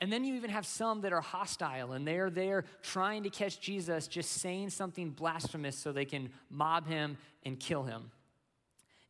And 0.00 0.12
then 0.12 0.24
you 0.24 0.36
even 0.36 0.50
have 0.50 0.64
some 0.64 1.00
that 1.00 1.12
are 1.12 1.20
hostile 1.20 1.92
and 1.92 2.06
they're 2.06 2.30
there 2.30 2.64
trying 2.82 3.24
to 3.24 3.30
catch 3.30 3.60
Jesus 3.60 4.06
just 4.06 4.30
saying 4.34 4.70
something 4.70 5.10
blasphemous 5.10 5.76
so 5.76 5.90
they 5.90 6.04
can 6.04 6.30
mob 6.48 6.86
him 6.86 7.18
and 7.44 7.58
kill 7.58 7.82
him. 7.82 8.12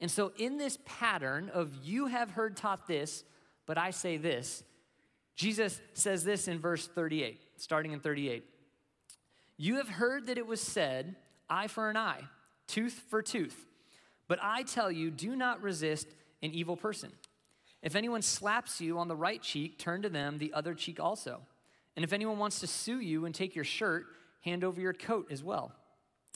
And 0.00 0.11
so, 0.11 0.33
in 0.38 0.57
this 0.57 0.79
pattern 0.87 1.50
of 1.53 1.75
you 1.83 2.07
have 2.07 2.31
heard 2.31 2.57
taught 2.57 2.87
this, 2.87 3.25
but 3.67 3.77
I 3.77 3.91
say 3.91 4.17
this, 4.17 4.62
Jesus 5.37 5.83
says 5.93 6.25
this 6.25 6.49
in 6.49 6.61
verse 6.61 6.87
38, 6.87 7.41
starting 7.59 7.93
in 7.93 8.00
38. 8.00 8.45
You 9.59 9.77
have 9.77 9.88
heard 9.88 10.27
that 10.29 10.38
it 10.38 10.47
was 10.47 10.61
said, 10.61 11.17
eye 11.50 11.67
for 11.67 11.91
an 11.91 11.97
eye, 11.97 12.23
tooth 12.69 13.03
for 13.11 13.21
tooth. 13.21 13.67
But 14.29 14.38
I 14.41 14.62
tell 14.62 14.91
you, 14.91 15.11
do 15.11 15.35
not 15.35 15.62
resist 15.62 16.07
an 16.43 16.53
evil 16.53 16.77
person. 16.77 17.11
If 17.83 17.97
anyone 17.97 18.23
slaps 18.23 18.81
you 18.81 18.99
on 18.99 19.09
the 19.09 19.17
right 19.17 19.43
cheek, 19.43 19.79
turn 19.79 20.03
to 20.03 20.09
them 20.09 20.38
the 20.38 20.53
other 20.53 20.75
cheek 20.75 21.00
also. 21.00 21.41
And 21.97 22.05
if 22.05 22.12
anyone 22.12 22.38
wants 22.38 22.61
to 22.61 22.67
sue 22.67 23.00
you 23.00 23.25
and 23.25 23.35
take 23.35 23.57
your 23.57 23.65
shirt, 23.65 24.07
hand 24.43 24.62
over 24.62 24.81
your 24.81 24.93
coat 24.93 25.29
as 25.31 25.43
well. 25.43 25.73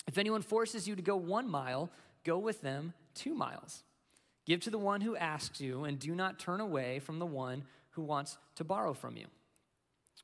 If 0.09 0.19
anyone 0.19 0.43
forces 0.43 0.88
you 0.88 0.97
to 0.97 1.02
go 1.02 1.17
one 1.17 1.49
mile, 1.49 1.91
go 2.25 2.38
with 2.38 2.62
them 2.62 2.93
two 3.14 3.35
miles. 3.35 3.85
Give 4.45 4.61
to 4.61 4.71
the 4.71 4.79
one 4.79 5.00
who 5.00 5.17
asks 5.17 5.61
you, 5.61 5.85
and 5.85 5.99
do 5.99 6.14
not 6.14 6.41
turn 6.41 6.61
away 6.61 6.99
from 6.99 7.21
the 7.21 7.26
one 7.26 7.62
who 7.91 8.02
wants 8.02 8.38
to 8.57 8.64
borrow 8.64 8.93
from 8.93 9.17
you. 9.17 9.26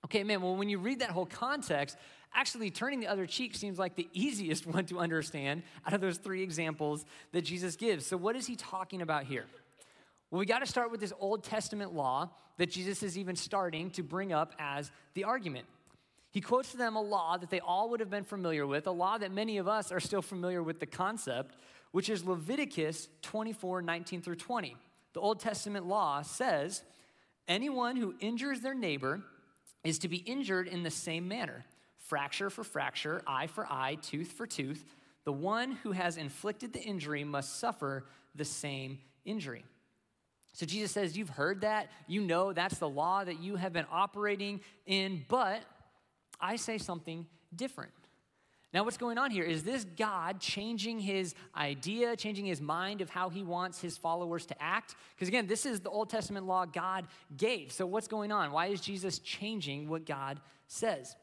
Okay, 0.04 0.24
man, 0.24 0.42
well, 0.42 0.56
when 0.56 0.68
you 0.68 0.78
read 0.78 1.00
that 1.00 1.10
whole 1.10 1.26
context, 1.26 1.96
actually 2.34 2.70
turning 2.70 3.00
the 3.00 3.06
other 3.06 3.26
cheek 3.26 3.54
seems 3.54 3.78
like 3.78 3.96
the 3.96 4.08
easiest 4.12 4.66
one 4.66 4.86
to 4.86 4.98
understand 4.98 5.62
out 5.86 5.92
of 5.92 6.00
those 6.00 6.18
three 6.18 6.42
examples 6.42 7.04
that 7.32 7.42
Jesus 7.42 7.76
gives. 7.76 8.06
So, 8.06 8.16
what 8.16 8.36
is 8.36 8.46
he 8.46 8.56
talking 8.56 9.02
about 9.02 9.24
here? 9.24 9.46
Well, 10.30 10.38
we 10.38 10.46
got 10.46 10.58
to 10.58 10.66
start 10.66 10.90
with 10.90 11.00
this 11.00 11.12
Old 11.20 11.42
Testament 11.42 11.94
law 11.94 12.30
that 12.58 12.70
Jesus 12.70 13.02
is 13.02 13.16
even 13.16 13.36
starting 13.36 13.90
to 13.92 14.02
bring 14.02 14.32
up 14.32 14.54
as 14.58 14.90
the 15.14 15.24
argument. 15.24 15.66
He 16.30 16.40
quotes 16.40 16.72
to 16.72 16.76
them 16.76 16.96
a 16.96 17.00
law 17.00 17.38
that 17.38 17.48
they 17.48 17.60
all 17.60 17.88
would 17.90 18.00
have 18.00 18.10
been 18.10 18.24
familiar 18.24 18.66
with, 18.66 18.86
a 18.86 18.90
law 18.90 19.16
that 19.16 19.32
many 19.32 19.56
of 19.56 19.66
us 19.66 19.90
are 19.90 20.00
still 20.00 20.20
familiar 20.20 20.62
with 20.62 20.80
the 20.80 20.86
concept, 20.86 21.56
which 21.92 22.10
is 22.10 22.24
Leviticus 22.24 23.08
24 23.22 23.82
19 23.82 24.20
through 24.20 24.36
20. 24.36 24.76
The 25.14 25.20
Old 25.20 25.40
Testament 25.40 25.86
law 25.86 26.22
says, 26.22 26.82
Anyone 27.46 27.96
who 27.96 28.14
injures 28.20 28.60
their 28.60 28.74
neighbor 28.74 29.22
is 29.82 29.98
to 30.00 30.08
be 30.08 30.18
injured 30.18 30.68
in 30.68 30.82
the 30.82 30.90
same 30.90 31.26
manner 31.26 31.64
fracture 32.08 32.50
for 32.50 32.64
fracture, 32.64 33.22
eye 33.26 33.46
for 33.46 33.66
eye, 33.66 33.96
tooth 34.02 34.32
for 34.32 34.46
tooth. 34.46 34.84
the 35.24 35.32
one 35.32 35.72
who 35.82 35.92
has 35.92 36.16
inflicted 36.16 36.72
the 36.72 36.80
injury 36.80 37.22
must 37.22 37.60
suffer 37.60 38.06
the 38.34 38.44
same 38.44 38.98
injury. 39.26 39.64
So 40.54 40.64
Jesus 40.64 40.90
says, 40.90 41.16
You've 41.16 41.28
heard 41.28 41.60
that. 41.60 41.90
You 42.06 42.22
know 42.22 42.52
that's 42.52 42.78
the 42.78 42.88
law 42.88 43.24
that 43.24 43.40
you 43.40 43.56
have 43.56 43.72
been 43.72 43.86
operating 43.92 44.60
in, 44.86 45.24
but 45.28 45.62
I 46.40 46.56
say 46.56 46.78
something 46.78 47.26
different. 47.54 47.92
Now, 48.72 48.84
what's 48.84 48.98
going 48.98 49.16
on 49.16 49.30
here 49.30 49.44
is 49.44 49.62
this 49.62 49.84
God 49.84 50.40
changing 50.40 51.00
his 51.00 51.34
idea, 51.56 52.14
changing 52.16 52.44
his 52.44 52.60
mind 52.60 53.00
of 53.00 53.08
how 53.08 53.30
he 53.30 53.42
wants 53.42 53.80
his 53.80 53.96
followers 53.96 54.44
to 54.46 54.62
act? 54.62 54.94
Because 55.14 55.28
again, 55.28 55.46
this 55.46 55.64
is 55.64 55.80
the 55.80 55.88
Old 55.88 56.10
Testament 56.10 56.46
law 56.46 56.66
God 56.66 57.06
gave. 57.36 57.72
So, 57.72 57.86
what's 57.86 58.08
going 58.08 58.30
on? 58.30 58.52
Why 58.52 58.66
is 58.66 58.80
Jesus 58.80 59.20
changing 59.20 59.88
what 59.88 60.04
God 60.04 60.40
says? 60.66 61.16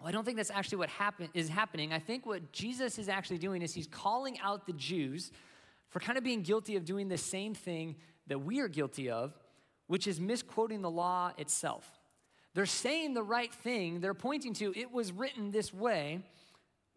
Well, 0.00 0.08
I 0.08 0.12
don't 0.12 0.24
think 0.24 0.38
that's 0.38 0.50
actually 0.50 0.78
what 0.78 0.88
happen, 0.88 1.28
is 1.34 1.48
happening. 1.48 1.92
I 1.92 1.98
think 1.98 2.26
what 2.26 2.52
Jesus 2.52 2.98
is 2.98 3.08
actually 3.08 3.38
doing 3.38 3.62
is 3.62 3.74
he's 3.74 3.86
calling 3.86 4.38
out 4.40 4.66
the 4.66 4.72
Jews 4.72 5.30
for 5.90 6.00
kind 6.00 6.16
of 6.16 6.24
being 6.24 6.42
guilty 6.42 6.76
of 6.76 6.84
doing 6.84 7.08
the 7.08 7.18
same 7.18 7.54
thing 7.54 7.96
that 8.26 8.38
we 8.38 8.60
are 8.60 8.68
guilty 8.68 9.10
of, 9.10 9.38
which 9.86 10.06
is 10.06 10.20
misquoting 10.20 10.82
the 10.82 10.90
law 10.90 11.32
itself. 11.36 11.86
They're 12.54 12.66
saying 12.66 13.14
the 13.14 13.22
right 13.22 13.52
thing, 13.52 14.00
they're 14.00 14.14
pointing 14.14 14.54
to 14.54 14.72
it 14.76 14.90
was 14.90 15.12
written 15.12 15.50
this 15.50 15.72
way 15.72 16.22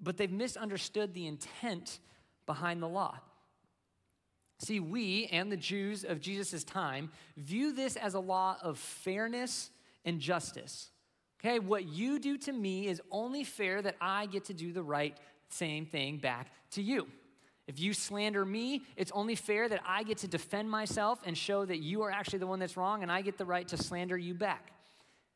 but 0.04 0.18
they've 0.18 0.32
misunderstood 0.32 1.14
the 1.14 1.26
intent 1.26 2.00
behind 2.46 2.82
the 2.84 2.88
law. 2.88 3.18
See, 4.60 4.80
we 4.80 5.28
and 5.32 5.52
the 5.52 5.58
Jews 5.58 6.04
of 6.04 6.22
Jesus' 6.22 6.64
time 6.64 7.12
view 7.38 7.74
this 7.74 7.96
as 7.96 8.14
a 8.14 8.20
law 8.20 8.58
of 8.62 8.78
fairness 8.78 9.72
and 10.06 10.20
justice. 10.20 10.90
Okay, 11.46 11.60
what 11.60 11.86
you 11.86 12.20
do 12.20 12.38
to 12.38 12.54
me 12.54 12.88
is 12.88 13.02
only 13.12 13.44
fair 13.44 13.82
that 13.82 13.96
I 14.00 14.28
get 14.28 14.46
to 14.46 14.54
do 14.54 14.72
the 14.72 14.84
right 14.84 15.18
same 15.50 15.86
thing 15.86 16.18
back 16.18 16.52
to 16.72 16.82
you. 16.82 17.08
If 17.68 17.80
you 17.80 17.94
slander 17.94 18.46
me, 18.46 18.84
it's 18.96 19.12
only 19.12 19.36
fair 19.36 19.68
that 19.68 19.82
I 19.86 20.04
get 20.04 20.20
to 20.20 20.28
defend 20.28 20.70
myself 20.70 21.20
and 21.26 21.38
show 21.38 21.66
that 21.66 21.80
you 21.80 22.02
are 22.04 22.12
actually 22.12 22.40
the 22.40 22.48
one 22.48 22.60
that's 22.60 22.78
wrong 22.78 23.04
and 23.04 23.12
I 23.12 23.22
get 23.22 23.38
the 23.38 23.46
right 23.46 23.68
to 23.70 23.78
slander 23.78 24.18
you 24.18 24.34
back. 24.34 24.72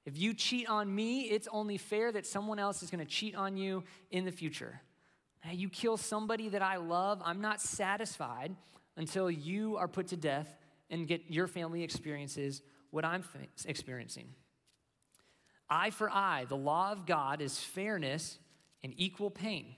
If 0.05 0.17
you 0.17 0.33
cheat 0.33 0.69
on 0.69 0.93
me, 0.93 1.23
it's 1.23 1.49
only 1.51 1.77
fair 1.77 2.13
that 2.13 2.25
someone 2.25 2.59
else 2.59 2.81
is 2.83 2.89
going 2.89 3.05
to 3.05 3.11
cheat 3.11 3.35
on 3.35 3.57
you 3.57 3.83
in 4.09 4.23
the 4.23 4.31
future. 4.31 4.79
Now, 5.43 5.51
you 5.51 5.69
kill 5.69 5.97
somebody 5.97 6.49
that 6.49 6.61
I 6.61 6.77
love, 6.77 7.21
I'm 7.23 7.41
not 7.41 7.61
satisfied 7.61 8.55
until 8.95 9.29
you 9.29 9.75
are 9.75 9.87
put 9.87 10.07
to 10.07 10.17
death 10.17 10.57
and 10.89 11.05
get 11.07 11.23
your 11.29 11.47
family 11.47 11.83
experiences 11.83 12.61
what 12.91 13.03
I'm 13.03 13.23
experiencing. 13.65 14.27
Eye 15.69 15.89
for 15.89 16.09
eye, 16.09 16.45
the 16.47 16.57
law 16.57 16.91
of 16.91 17.05
God 17.05 17.41
is 17.41 17.59
fairness 17.59 18.37
and 18.83 18.93
equal 18.97 19.29
pain. 19.29 19.75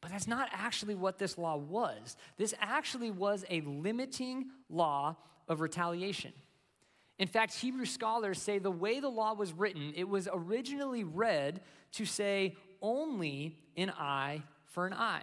But 0.00 0.10
that's 0.10 0.26
not 0.26 0.48
actually 0.52 0.96
what 0.96 1.18
this 1.18 1.38
law 1.38 1.56
was. 1.56 2.16
This 2.36 2.54
actually 2.60 3.10
was 3.10 3.44
a 3.48 3.60
limiting 3.60 4.50
law 4.68 5.16
of 5.48 5.60
retaliation. 5.60 6.32
In 7.18 7.28
fact, 7.28 7.54
Hebrew 7.54 7.84
scholars 7.84 8.42
say 8.42 8.58
the 8.58 8.70
way 8.70 8.98
the 8.98 9.08
law 9.08 9.34
was 9.34 9.52
written, 9.52 9.92
it 9.94 10.08
was 10.08 10.28
originally 10.32 11.04
read 11.04 11.60
to 11.92 12.04
say 12.04 12.56
only 12.80 13.56
an 13.76 13.90
eye 13.90 14.42
for 14.66 14.86
an 14.86 14.92
eye. 14.92 15.22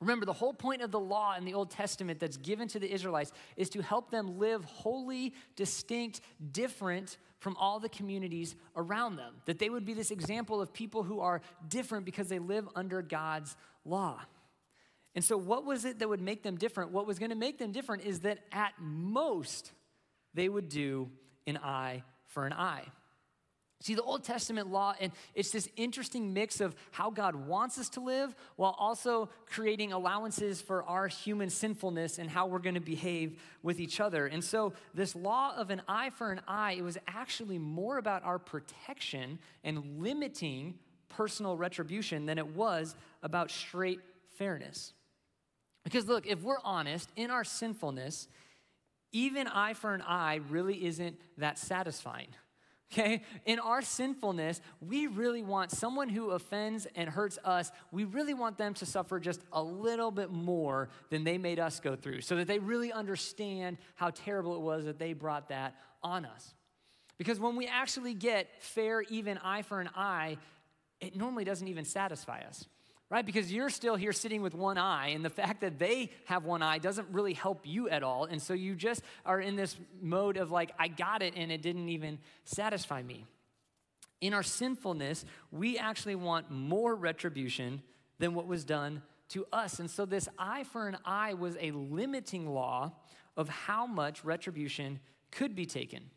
Remember, 0.00 0.26
the 0.26 0.32
whole 0.32 0.54
point 0.54 0.82
of 0.82 0.90
the 0.90 1.00
law 1.00 1.36
in 1.36 1.44
the 1.44 1.54
Old 1.54 1.70
Testament 1.70 2.20
that's 2.20 2.38
given 2.38 2.68
to 2.68 2.78
the 2.78 2.90
Israelites 2.90 3.32
is 3.56 3.70
to 3.70 3.82
help 3.82 4.10
them 4.10 4.38
live 4.38 4.64
holy, 4.64 5.34
distinct, 5.56 6.20
different 6.52 7.18
from 7.40 7.56
all 7.56 7.80
the 7.80 7.88
communities 7.88 8.54
around 8.76 9.16
them. 9.16 9.34
That 9.46 9.58
they 9.58 9.68
would 9.68 9.84
be 9.84 9.94
this 9.94 10.10
example 10.10 10.60
of 10.60 10.72
people 10.72 11.02
who 11.02 11.20
are 11.20 11.40
different 11.68 12.04
because 12.04 12.28
they 12.28 12.38
live 12.38 12.68
under 12.76 13.02
God's 13.02 13.56
law. 13.84 14.20
And 15.14 15.24
so, 15.24 15.36
what 15.36 15.66
was 15.66 15.84
it 15.84 15.98
that 15.98 16.08
would 16.08 16.20
make 16.20 16.42
them 16.42 16.56
different? 16.56 16.92
What 16.92 17.06
was 17.06 17.18
going 17.18 17.30
to 17.30 17.36
make 17.36 17.58
them 17.58 17.72
different 17.72 18.04
is 18.04 18.20
that 18.20 18.38
at 18.52 18.74
most, 18.78 19.72
they 20.34 20.48
would 20.48 20.68
do 20.68 21.10
an 21.46 21.56
eye 21.58 22.04
for 22.26 22.46
an 22.46 22.52
eye. 22.52 22.84
See, 23.82 23.94
the 23.94 24.02
Old 24.02 24.24
Testament 24.24 24.70
law, 24.70 24.94
and 25.00 25.10
it's 25.34 25.50
this 25.50 25.66
interesting 25.74 26.34
mix 26.34 26.60
of 26.60 26.74
how 26.90 27.08
God 27.08 27.34
wants 27.34 27.78
us 27.78 27.88
to 27.90 28.00
live 28.00 28.34
while 28.56 28.76
also 28.78 29.30
creating 29.46 29.94
allowances 29.94 30.60
for 30.60 30.82
our 30.84 31.08
human 31.08 31.48
sinfulness 31.48 32.18
and 32.18 32.28
how 32.28 32.46
we're 32.46 32.58
going 32.58 32.74
to 32.74 32.80
behave 32.80 33.40
with 33.62 33.80
each 33.80 33.98
other. 33.98 34.26
And 34.26 34.44
so, 34.44 34.74
this 34.92 35.16
law 35.16 35.54
of 35.56 35.70
an 35.70 35.80
eye 35.88 36.10
for 36.10 36.30
an 36.30 36.42
eye, 36.46 36.72
it 36.72 36.82
was 36.82 36.98
actually 37.08 37.58
more 37.58 37.96
about 37.96 38.22
our 38.22 38.38
protection 38.38 39.38
and 39.64 39.98
limiting 39.98 40.74
personal 41.08 41.56
retribution 41.56 42.26
than 42.26 42.36
it 42.36 42.48
was 42.48 42.94
about 43.22 43.50
straight 43.50 44.00
fairness. 44.36 44.92
Because, 45.84 46.06
look, 46.06 46.26
if 46.26 46.42
we're 46.42 46.60
honest, 46.62 47.08
in 47.16 47.30
our 47.30 47.44
sinfulness, 47.44 48.28
even 49.12 49.46
eye 49.48 49.72
for 49.72 49.94
an 49.94 50.02
eye 50.02 50.40
really 50.50 50.84
isn't 50.84 51.18
that 51.38 51.58
satisfying. 51.58 52.28
Okay? 52.92 53.22
In 53.46 53.60
our 53.60 53.82
sinfulness, 53.82 54.60
we 54.80 55.06
really 55.06 55.42
want 55.42 55.70
someone 55.70 56.08
who 56.08 56.30
offends 56.30 56.86
and 56.96 57.08
hurts 57.08 57.38
us, 57.44 57.70
we 57.92 58.04
really 58.04 58.34
want 58.34 58.58
them 58.58 58.74
to 58.74 58.86
suffer 58.86 59.20
just 59.20 59.42
a 59.52 59.62
little 59.62 60.10
bit 60.10 60.30
more 60.30 60.88
than 61.08 61.22
they 61.22 61.38
made 61.38 61.60
us 61.60 61.78
go 61.78 61.94
through 61.94 62.20
so 62.22 62.36
that 62.36 62.48
they 62.48 62.58
really 62.58 62.92
understand 62.92 63.78
how 63.94 64.10
terrible 64.10 64.56
it 64.56 64.60
was 64.60 64.84
that 64.86 64.98
they 64.98 65.12
brought 65.12 65.48
that 65.50 65.76
on 66.02 66.24
us. 66.24 66.54
Because 67.16 67.38
when 67.38 67.54
we 67.54 67.66
actually 67.66 68.14
get 68.14 68.48
fair, 68.60 69.02
even 69.02 69.38
eye 69.38 69.62
for 69.62 69.80
an 69.80 69.90
eye, 69.94 70.38
it 71.00 71.14
normally 71.14 71.44
doesn't 71.44 71.68
even 71.68 71.84
satisfy 71.84 72.40
us 72.40 72.66
right? 73.10 73.26
Because 73.26 73.52
you're 73.52 73.70
still 73.70 73.96
here 73.96 74.12
sitting 74.12 74.40
with 74.40 74.54
one 74.54 74.78
eye, 74.78 75.08
and 75.08 75.24
the 75.24 75.30
fact 75.30 75.60
that 75.62 75.78
they 75.78 76.10
have 76.26 76.44
one 76.44 76.62
eye 76.62 76.78
doesn't 76.78 77.08
really 77.10 77.34
help 77.34 77.66
you 77.66 77.88
at 77.88 78.04
all. 78.04 78.24
And 78.24 78.40
so 78.40 78.54
you 78.54 78.76
just 78.76 79.02
are 79.26 79.40
in 79.40 79.56
this 79.56 79.76
mode 80.00 80.36
of 80.36 80.52
like, 80.52 80.70
I 80.78 80.88
got 80.88 81.20
it, 81.22 81.34
and 81.36 81.50
it 81.50 81.60
didn't 81.60 81.88
even 81.88 82.18
satisfy 82.44 83.02
me. 83.02 83.26
In 84.20 84.32
our 84.32 84.44
sinfulness, 84.44 85.24
we 85.50 85.76
actually 85.76 86.14
want 86.14 86.50
more 86.50 86.94
retribution 86.94 87.82
than 88.18 88.34
what 88.34 88.46
was 88.46 88.64
done 88.64 89.02
to 89.30 89.44
us. 89.52 89.80
And 89.80 89.90
so 89.90 90.06
this 90.06 90.28
eye 90.38 90.64
for 90.64 90.86
an 90.86 90.98
eye 91.04 91.34
was 91.34 91.56
a 91.60 91.72
limiting 91.72 92.48
law 92.48 92.92
of 93.36 93.48
how 93.48 93.86
much 93.86 94.24
retribution 94.24 95.00
could 95.32 95.56
be 95.56 95.66
taken. 95.66 96.10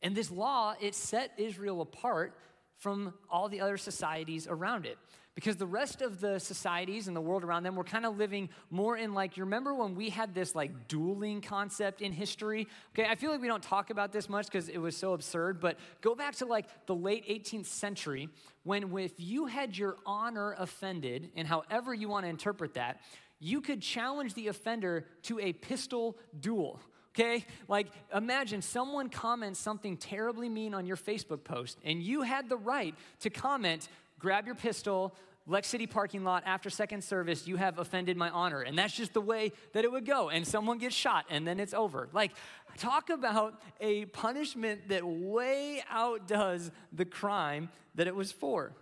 And 0.00 0.14
this 0.14 0.30
law, 0.30 0.74
it 0.80 0.94
set 0.94 1.32
Israel 1.36 1.80
apart 1.80 2.34
from 2.78 3.14
all 3.30 3.48
the 3.48 3.60
other 3.60 3.76
societies 3.76 4.46
around 4.48 4.86
it 4.86 4.98
because 5.34 5.56
the 5.56 5.66
rest 5.66 6.02
of 6.02 6.20
the 6.20 6.38
societies 6.38 7.08
and 7.08 7.16
the 7.16 7.20
world 7.20 7.42
around 7.44 7.62
them 7.62 7.74
were 7.74 7.84
kind 7.84 8.04
of 8.04 8.18
living 8.18 8.48
more 8.70 8.96
in 8.96 9.14
like 9.14 9.36
you 9.36 9.44
remember 9.44 9.74
when 9.74 9.94
we 9.94 10.10
had 10.10 10.34
this 10.34 10.54
like 10.54 10.88
dueling 10.88 11.40
concept 11.40 12.02
in 12.02 12.12
history 12.12 12.66
okay 12.94 13.08
i 13.08 13.14
feel 13.14 13.30
like 13.30 13.40
we 13.40 13.48
don't 13.48 13.62
talk 13.62 13.90
about 13.90 14.12
this 14.12 14.28
much 14.28 14.46
because 14.46 14.68
it 14.68 14.78
was 14.78 14.96
so 14.96 15.12
absurd 15.12 15.60
but 15.60 15.78
go 16.00 16.14
back 16.14 16.34
to 16.34 16.44
like 16.44 16.66
the 16.86 16.94
late 16.94 17.26
18th 17.28 17.66
century 17.66 18.28
when 18.64 18.96
if 18.98 19.12
you 19.16 19.46
had 19.46 19.76
your 19.76 19.96
honor 20.04 20.54
offended 20.58 21.30
and 21.36 21.48
however 21.48 21.94
you 21.94 22.08
want 22.08 22.24
to 22.24 22.28
interpret 22.28 22.74
that 22.74 23.00
you 23.38 23.60
could 23.60 23.80
challenge 23.80 24.34
the 24.34 24.48
offender 24.48 25.06
to 25.22 25.40
a 25.40 25.52
pistol 25.52 26.16
duel 26.38 26.80
okay? 27.14 27.44
Like, 27.68 27.88
imagine 28.14 28.62
someone 28.62 29.08
comments 29.08 29.60
something 29.60 29.96
terribly 29.96 30.48
mean 30.48 30.74
on 30.74 30.86
your 30.86 30.96
Facebook 30.96 31.44
post, 31.44 31.78
and 31.84 32.02
you 32.02 32.22
had 32.22 32.48
the 32.48 32.56
right 32.56 32.94
to 33.20 33.30
comment, 33.30 33.88
grab 34.22 34.46
your 34.46 34.54
pistol, 34.54 35.14
Lex 35.46 35.66
City 35.68 35.86
parking 35.86 36.22
lot 36.22 36.44
after 36.46 36.70
second 36.70 37.02
service, 37.02 37.48
you 37.48 37.56
have 37.56 37.78
offended 37.78 38.16
my 38.16 38.30
honor. 38.30 38.60
And 38.62 38.78
that's 38.78 38.94
just 38.94 39.12
the 39.12 39.20
way 39.20 39.52
that 39.72 39.84
it 39.84 39.90
would 39.90 40.06
go. 40.06 40.30
And 40.30 40.46
someone 40.46 40.78
gets 40.78 40.94
shot 40.94 41.26
and 41.28 41.46
then 41.46 41.58
it's 41.58 41.74
over. 41.74 42.08
Like, 42.12 42.30
talk 42.78 43.10
about 43.10 43.60
a 43.80 44.04
punishment 44.06 44.88
that 44.88 45.04
way 45.04 45.82
outdoes 45.90 46.70
the 46.92 47.04
crime 47.04 47.70
that 47.96 48.06
it 48.06 48.14
was 48.14 48.30
for. 48.30 48.72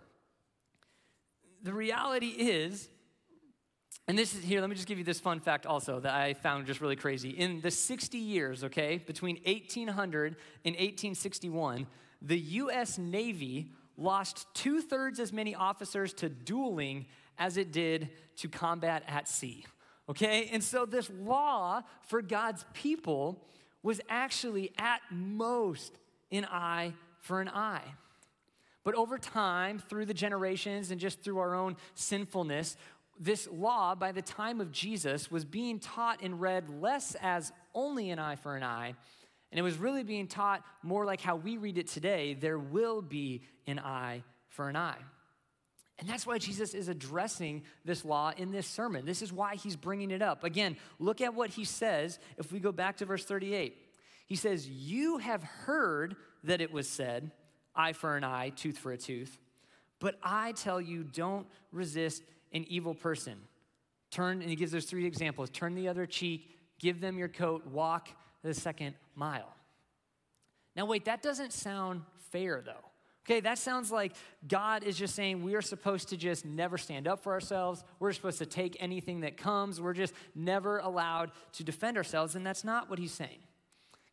The 1.63 1.73
reality 1.73 2.27
is, 2.27 2.89
and 4.07 4.17
this 4.17 4.35
is 4.35 4.43
here, 4.43 4.61
let 4.61 4.69
me 4.69 4.75
just 4.75 4.87
give 4.87 4.97
you 4.97 5.03
this 5.03 5.19
fun 5.19 5.39
fact 5.39 5.65
also 5.65 5.99
that 5.99 6.13
I 6.13 6.33
found 6.35 6.67
just 6.67 6.81
really 6.81 6.95
crazy. 6.95 7.29
In 7.29 7.61
the 7.61 7.71
60 7.71 8.17
years, 8.17 8.63
okay, 8.63 8.97
between 8.97 9.37
1800 9.45 10.35
and 10.65 10.75
1861, 10.75 11.87
the 12.21 12.37
US 12.37 12.99
Navy 12.99 13.71
lost 13.97 14.47
two 14.53 14.81
thirds 14.81 15.19
as 15.19 15.31
many 15.31 15.55
officers 15.55 16.13
to 16.15 16.29
dueling 16.29 17.05
as 17.37 17.57
it 17.57 17.71
did 17.71 18.09
to 18.37 18.47
combat 18.47 19.03
at 19.07 19.27
sea. 19.27 19.65
Okay? 20.09 20.49
And 20.51 20.63
so 20.63 20.85
this 20.85 21.09
law 21.09 21.81
for 22.07 22.21
God's 22.21 22.65
people 22.73 23.43
was 23.83 24.01
actually 24.09 24.71
at 24.77 25.01
most 25.09 25.97
an 26.31 26.45
eye 26.45 26.93
for 27.19 27.41
an 27.41 27.49
eye. 27.49 27.83
But 28.83 28.95
over 28.95 29.17
time, 29.17 29.79
through 29.79 30.05
the 30.05 30.13
generations 30.13 30.91
and 30.91 30.99
just 30.99 31.21
through 31.21 31.39
our 31.39 31.53
own 31.53 31.77
sinfulness, 31.93 32.77
this 33.19 33.47
law, 33.51 33.93
by 33.93 34.11
the 34.11 34.21
time 34.21 34.59
of 34.59 34.71
Jesus, 34.71 35.29
was 35.29 35.45
being 35.45 35.79
taught 35.79 36.21
and 36.23 36.41
read 36.41 36.69
less 36.81 37.15
as 37.21 37.51
only 37.75 38.09
an 38.09 38.17
eye 38.17 38.35
for 38.35 38.55
an 38.55 38.63
eye 38.63 38.95
and 39.51 39.59
it 39.59 39.63
was 39.63 39.77
really 39.77 40.03
being 40.03 40.27
taught 40.27 40.63
more 40.81 41.05
like 41.05 41.21
how 41.21 41.35
we 41.35 41.57
read 41.57 41.77
it 41.77 41.87
today 41.87 42.33
there 42.33 42.57
will 42.59 43.01
be 43.01 43.43
an 43.67 43.79
eye 43.79 44.23
for 44.49 44.69
an 44.69 44.75
eye. 44.75 44.97
And 45.99 46.09
that's 46.09 46.25
why 46.25 46.39
Jesus 46.39 46.73
is 46.73 46.87
addressing 46.87 47.61
this 47.85 48.03
law 48.03 48.31
in 48.35 48.51
this 48.51 48.65
sermon. 48.65 49.05
This 49.05 49.21
is 49.21 49.31
why 49.31 49.55
he's 49.55 49.75
bringing 49.75 50.09
it 50.09 50.23
up. 50.23 50.43
Again, 50.43 50.75
look 50.97 51.21
at 51.21 51.35
what 51.35 51.51
he 51.51 51.63
says 51.63 52.17
if 52.37 52.51
we 52.51 52.59
go 52.59 52.71
back 52.71 52.97
to 52.97 53.05
verse 53.05 53.23
38. 53.23 53.77
He 54.25 54.35
says, 54.35 54.67
You 54.67 55.19
have 55.19 55.43
heard 55.43 56.15
that 56.43 56.59
it 56.59 56.71
was 56.71 56.89
said, 56.89 57.31
eye 57.75 57.93
for 57.93 58.17
an 58.17 58.23
eye, 58.23 58.49
tooth 58.49 58.79
for 58.79 58.91
a 58.91 58.97
tooth. 58.97 59.37
But 59.99 60.15
I 60.23 60.53
tell 60.53 60.81
you, 60.81 61.03
don't 61.03 61.45
resist 61.71 62.23
an 62.51 62.65
evil 62.67 62.95
person. 62.95 63.37
Turn, 64.09 64.41
and 64.41 64.49
he 64.49 64.55
gives 64.55 64.71
those 64.71 64.85
three 64.85 65.05
examples 65.05 65.51
turn 65.51 65.75
the 65.75 65.87
other 65.87 66.07
cheek, 66.07 66.49
give 66.79 66.99
them 66.99 67.19
your 67.19 67.27
coat, 67.27 67.67
walk 67.67 68.09
the 68.43 68.53
second 68.53 68.95
mile. 69.15 69.53
Now, 70.75 70.85
wait, 70.85 71.05
that 71.05 71.21
doesn't 71.21 71.53
sound 71.53 72.01
fair 72.31 72.61
though. 72.65 72.91
Okay, 73.25 73.39
that 73.41 73.59
sounds 73.59 73.91
like 73.91 74.13
God 74.47 74.83
is 74.83 74.97
just 74.97 75.13
saying 75.13 75.43
we 75.43 75.53
are 75.53 75.61
supposed 75.61 76.09
to 76.09 76.17
just 76.17 76.43
never 76.43 76.77
stand 76.77 77.07
up 77.07 77.21
for 77.21 77.33
ourselves. 77.33 77.83
We're 77.99 78.13
supposed 78.13 78.39
to 78.39 78.47
take 78.47 78.75
anything 78.79 79.21
that 79.21 79.37
comes. 79.37 79.79
We're 79.79 79.93
just 79.93 80.13
never 80.33 80.79
allowed 80.79 81.31
to 81.53 81.63
defend 81.63 81.97
ourselves. 81.97 82.35
And 82.35 82.45
that's 82.45 82.63
not 82.63 82.89
what 82.89 82.97
he's 82.97 83.11
saying. 83.11 83.37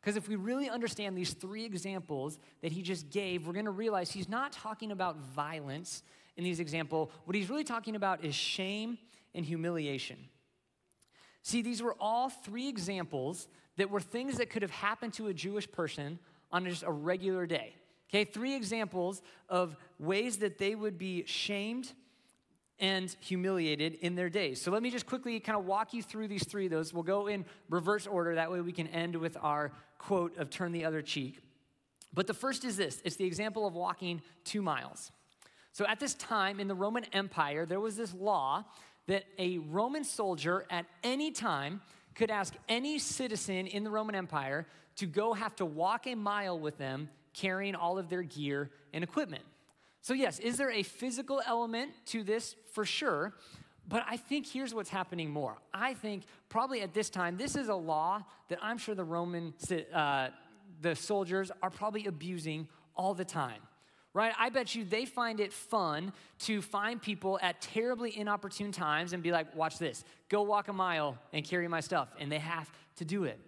Because 0.00 0.16
if 0.16 0.28
we 0.28 0.36
really 0.36 0.68
understand 0.68 1.16
these 1.16 1.32
three 1.32 1.64
examples 1.64 2.38
that 2.60 2.70
he 2.70 2.82
just 2.82 3.10
gave, 3.10 3.46
we're 3.46 3.54
going 3.54 3.64
to 3.64 3.70
realize 3.70 4.10
he's 4.10 4.28
not 4.28 4.52
talking 4.52 4.92
about 4.92 5.16
violence 5.16 6.02
in 6.36 6.44
these 6.44 6.60
examples. 6.60 7.10
What 7.24 7.34
he's 7.34 7.48
really 7.48 7.64
talking 7.64 7.96
about 7.96 8.24
is 8.24 8.34
shame 8.34 8.98
and 9.34 9.44
humiliation. 9.44 10.18
See, 11.42 11.62
these 11.62 11.82
were 11.82 11.96
all 11.98 12.28
three 12.28 12.68
examples 12.68 13.48
that 13.78 13.90
were 13.90 14.00
things 14.00 14.36
that 14.36 14.50
could 14.50 14.62
have 14.62 14.70
happened 14.70 15.14
to 15.14 15.28
a 15.28 15.34
Jewish 15.34 15.70
person 15.70 16.18
on 16.52 16.66
just 16.66 16.82
a 16.82 16.92
regular 16.92 17.46
day. 17.46 17.74
Okay, 18.10 18.24
three 18.24 18.54
examples 18.54 19.22
of 19.48 19.76
ways 19.98 20.38
that 20.38 20.58
they 20.58 20.74
would 20.74 20.98
be 20.98 21.24
shamed 21.26 21.92
and 22.80 23.14
humiliated 23.20 23.94
in 23.94 24.14
their 24.14 24.28
days. 24.28 24.60
So 24.60 24.70
let 24.70 24.82
me 24.82 24.90
just 24.90 25.06
quickly 25.06 25.38
kind 25.40 25.58
of 25.58 25.64
walk 25.64 25.92
you 25.92 26.02
through 26.02 26.28
these 26.28 26.44
three 26.44 26.66
of 26.66 26.70
those. 26.70 26.94
We'll 26.94 27.02
go 27.02 27.26
in 27.26 27.44
reverse 27.68 28.06
order. 28.06 28.34
That 28.34 28.50
way 28.50 28.60
we 28.60 28.72
can 28.72 28.86
end 28.88 29.16
with 29.16 29.36
our 29.40 29.72
quote 29.98 30.36
of 30.38 30.50
turn 30.50 30.72
the 30.72 30.84
other 30.84 31.02
cheek. 31.02 31.40
But 32.14 32.26
the 32.26 32.34
first 32.34 32.64
is 32.64 32.76
this 32.76 33.02
it's 33.04 33.16
the 33.16 33.26
example 33.26 33.66
of 33.66 33.74
walking 33.74 34.22
two 34.44 34.62
miles. 34.62 35.12
So 35.72 35.86
at 35.86 36.00
this 36.00 36.14
time 36.14 36.60
in 36.60 36.66
the 36.66 36.74
Roman 36.74 37.04
Empire, 37.12 37.66
there 37.66 37.80
was 37.80 37.96
this 37.96 38.14
law 38.14 38.64
that 39.06 39.24
a 39.38 39.58
Roman 39.58 40.04
soldier 40.04 40.64
at 40.70 40.86
any 41.02 41.30
time 41.30 41.80
could 42.18 42.30
ask 42.30 42.54
any 42.68 42.98
citizen 42.98 43.66
in 43.66 43.84
the 43.84 43.90
Roman 43.90 44.14
Empire 44.14 44.66
to 44.96 45.06
go 45.06 45.32
have 45.32 45.54
to 45.56 45.64
walk 45.64 46.06
a 46.06 46.14
mile 46.14 46.58
with 46.58 46.76
them 46.76 47.08
carrying 47.32 47.76
all 47.76 47.98
of 47.98 48.08
their 48.08 48.22
gear 48.22 48.70
and 48.92 49.04
equipment. 49.04 49.44
So, 50.00 50.14
yes, 50.14 50.38
is 50.40 50.56
there 50.56 50.70
a 50.70 50.82
physical 50.82 51.40
element 51.46 51.92
to 52.06 52.24
this? 52.24 52.56
For 52.72 52.84
sure. 52.84 53.34
But 53.88 54.04
I 54.06 54.16
think 54.16 54.46
here's 54.46 54.74
what's 54.74 54.90
happening 54.90 55.30
more. 55.30 55.56
I 55.72 55.94
think 55.94 56.24
probably 56.48 56.82
at 56.82 56.92
this 56.92 57.08
time, 57.08 57.36
this 57.36 57.56
is 57.56 57.68
a 57.68 57.74
law 57.74 58.22
that 58.48 58.58
I'm 58.60 58.78
sure 58.78 58.94
the 58.94 59.04
Roman, 59.04 59.54
uh, 59.94 60.28
the 60.82 60.94
soldiers 60.94 61.50
are 61.62 61.70
probably 61.70 62.06
abusing 62.06 62.68
all 62.96 63.14
the 63.14 63.24
time. 63.24 63.62
Right? 64.14 64.32
I 64.38 64.48
bet 64.48 64.74
you 64.74 64.84
they 64.84 65.04
find 65.04 65.38
it 65.38 65.52
fun 65.52 66.12
to 66.40 66.62
find 66.62 67.00
people 67.00 67.38
at 67.42 67.60
terribly 67.60 68.18
inopportune 68.18 68.72
times 68.72 69.12
and 69.12 69.22
be 69.22 69.30
like, 69.30 69.54
watch 69.54 69.78
this, 69.78 70.02
go 70.28 70.42
walk 70.42 70.68
a 70.68 70.72
mile 70.72 71.18
and 71.32 71.44
carry 71.44 71.68
my 71.68 71.80
stuff. 71.80 72.08
And 72.18 72.32
they 72.32 72.38
have 72.38 72.70
to 72.96 73.04
do 73.04 73.24
it. 73.24 73.38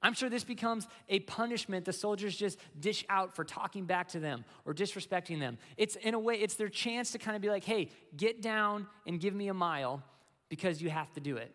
I'm 0.00 0.14
sure 0.14 0.28
this 0.28 0.44
becomes 0.44 0.86
a 1.08 1.20
punishment 1.20 1.84
the 1.84 1.92
soldiers 1.92 2.36
just 2.36 2.58
dish 2.78 3.04
out 3.08 3.34
for 3.34 3.44
talking 3.44 3.84
back 3.84 4.08
to 4.08 4.20
them 4.20 4.44
or 4.64 4.72
disrespecting 4.72 5.40
them. 5.40 5.58
It's 5.76 5.96
in 5.96 6.14
a 6.14 6.18
way, 6.18 6.34
it's 6.36 6.54
their 6.54 6.68
chance 6.68 7.10
to 7.12 7.18
kind 7.18 7.34
of 7.34 7.42
be 7.42 7.48
like, 7.48 7.64
hey, 7.64 7.88
get 8.16 8.40
down 8.40 8.86
and 9.06 9.18
give 9.18 9.34
me 9.34 9.48
a 9.48 9.54
mile 9.54 10.02
because 10.48 10.80
you 10.80 10.90
have 10.90 11.12
to 11.14 11.20
do 11.20 11.36
it. 11.36 11.52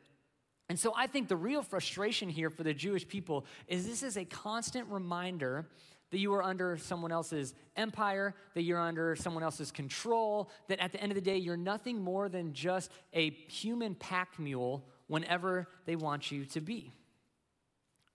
And 0.69 0.79
so 0.79 0.93
I 0.95 1.07
think 1.07 1.27
the 1.27 1.35
real 1.35 1.61
frustration 1.61 2.29
here 2.29 2.49
for 2.49 2.63
the 2.63 2.73
Jewish 2.73 3.07
people 3.07 3.45
is 3.67 3.85
this 3.85 4.03
is 4.03 4.17
a 4.17 4.25
constant 4.25 4.87
reminder 4.89 5.67
that 6.13 6.19
you 6.19 6.31
are 6.35 6.43
under 6.43 6.77
someone 6.77 7.11
else's 7.11 7.55
empire, 7.75 8.35
that 8.53 8.61
you're 8.61 8.79
under 8.79 9.15
someone 9.15 9.41
else's 9.41 9.71
control, 9.71 10.51
that 10.67 10.79
at 10.79 10.91
the 10.91 11.01
end 11.01 11.11
of 11.11 11.15
the 11.15 11.21
day, 11.21 11.37
you're 11.37 11.57
nothing 11.57 11.99
more 11.99 12.29
than 12.29 12.53
just 12.53 12.91
a 13.15 13.31
human 13.31 13.95
pack 13.95 14.37
mule 14.37 14.85
whenever 15.07 15.67
they 15.87 15.95
want 15.95 16.31
you 16.31 16.45
to 16.45 16.61
be. 16.61 16.93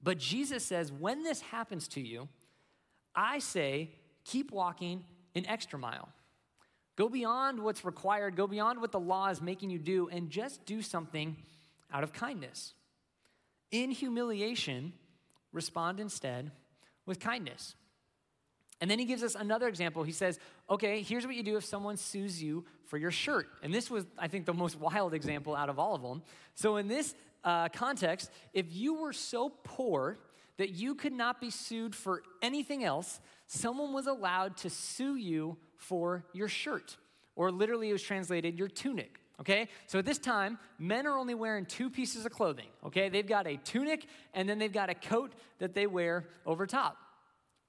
But 0.00 0.18
Jesus 0.18 0.64
says, 0.64 0.92
when 0.92 1.24
this 1.24 1.40
happens 1.40 1.88
to 1.88 2.00
you, 2.00 2.28
I 3.16 3.40
say, 3.40 3.90
keep 4.24 4.52
walking 4.52 5.02
an 5.34 5.44
extra 5.46 5.76
mile. 5.76 6.08
Go 6.94 7.08
beyond 7.08 7.58
what's 7.58 7.84
required, 7.84 8.36
go 8.36 8.46
beyond 8.46 8.80
what 8.80 8.92
the 8.92 9.00
law 9.00 9.26
is 9.26 9.42
making 9.42 9.70
you 9.70 9.80
do, 9.80 10.08
and 10.08 10.30
just 10.30 10.64
do 10.66 10.82
something 10.82 11.36
out 11.92 12.04
of 12.04 12.12
kindness. 12.12 12.74
In 13.72 13.90
humiliation, 13.90 14.92
respond 15.52 15.98
instead 15.98 16.52
with 17.06 17.18
kindness. 17.18 17.74
And 18.80 18.90
then 18.90 18.98
he 18.98 19.04
gives 19.04 19.22
us 19.22 19.34
another 19.34 19.66
example. 19.66 20.04
He 20.04 20.12
says, 20.12 20.38
okay, 20.70 21.02
here's 21.02 21.26
what 21.26 21.34
you 21.34 21.42
do 21.42 21.56
if 21.56 21.64
someone 21.64 21.96
sues 21.96 22.42
you 22.42 22.64
for 22.84 22.96
your 22.96 23.10
shirt. 23.10 23.48
And 23.62 23.74
this 23.74 23.90
was, 23.90 24.06
I 24.16 24.28
think, 24.28 24.46
the 24.46 24.54
most 24.54 24.78
wild 24.80 25.14
example 25.14 25.56
out 25.56 25.68
of 25.68 25.78
all 25.78 25.94
of 25.94 26.02
them. 26.02 26.22
So, 26.54 26.76
in 26.76 26.88
this 26.88 27.14
uh, 27.44 27.68
context, 27.68 28.30
if 28.52 28.66
you 28.70 28.94
were 28.94 29.12
so 29.12 29.52
poor 29.64 30.18
that 30.58 30.70
you 30.70 30.94
could 30.94 31.12
not 31.12 31.40
be 31.40 31.50
sued 31.50 31.94
for 31.94 32.22
anything 32.42 32.84
else, 32.84 33.20
someone 33.46 33.92
was 33.92 34.06
allowed 34.06 34.56
to 34.58 34.70
sue 34.70 35.16
you 35.16 35.56
for 35.76 36.24
your 36.32 36.48
shirt, 36.48 36.96
or 37.36 37.50
literally 37.50 37.90
it 37.90 37.92
was 37.92 38.02
translated 38.02 38.58
your 38.58 38.68
tunic. 38.68 39.20
Okay, 39.40 39.68
so 39.86 40.00
at 40.00 40.04
this 40.04 40.18
time, 40.18 40.58
men 40.80 41.06
are 41.06 41.16
only 41.16 41.34
wearing 41.34 41.64
two 41.64 41.90
pieces 41.90 42.26
of 42.26 42.32
clothing. 42.32 42.66
Okay, 42.84 43.08
they've 43.08 43.26
got 43.26 43.46
a 43.46 43.56
tunic 43.56 44.06
and 44.34 44.48
then 44.48 44.58
they've 44.58 44.72
got 44.72 44.90
a 44.90 44.94
coat 44.94 45.32
that 45.60 45.74
they 45.74 45.86
wear 45.86 46.26
over 46.44 46.66
top. 46.66 46.96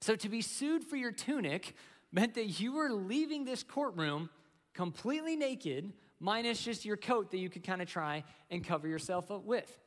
So 0.00 0.16
to 0.16 0.28
be 0.28 0.40
sued 0.40 0.84
for 0.84 0.96
your 0.96 1.12
tunic 1.12 1.74
meant 2.12 2.34
that 2.34 2.60
you 2.60 2.72
were 2.72 2.90
leaving 2.90 3.44
this 3.44 3.62
courtroom 3.62 4.30
completely 4.74 5.36
naked 5.36 5.92
minus 6.18 6.62
just 6.62 6.84
your 6.84 6.96
coat 6.96 7.30
that 7.30 7.38
you 7.38 7.48
could 7.48 7.64
kind 7.64 7.82
of 7.82 7.88
try 7.88 8.24
and 8.50 8.64
cover 8.64 8.88
yourself 8.88 9.30
up 9.30 9.44
with. 9.44 9.78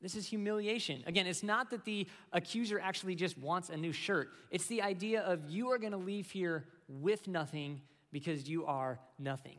This 0.00 0.16
is 0.16 0.26
humiliation. 0.26 1.02
Again, 1.06 1.26
it's 1.26 1.42
not 1.42 1.70
that 1.70 1.84
the 1.84 2.06
accuser 2.32 2.78
actually 2.78 3.14
just 3.14 3.38
wants 3.38 3.70
a 3.70 3.76
new 3.76 3.92
shirt. 3.92 4.28
It's 4.50 4.66
the 4.66 4.82
idea 4.82 5.22
of 5.22 5.48
you 5.48 5.70
are 5.70 5.78
going 5.78 5.92
to 5.92 5.98
leave 5.98 6.30
here 6.30 6.66
with 6.88 7.26
nothing 7.26 7.80
because 8.12 8.48
you 8.48 8.66
are 8.66 9.00
nothing. 9.18 9.56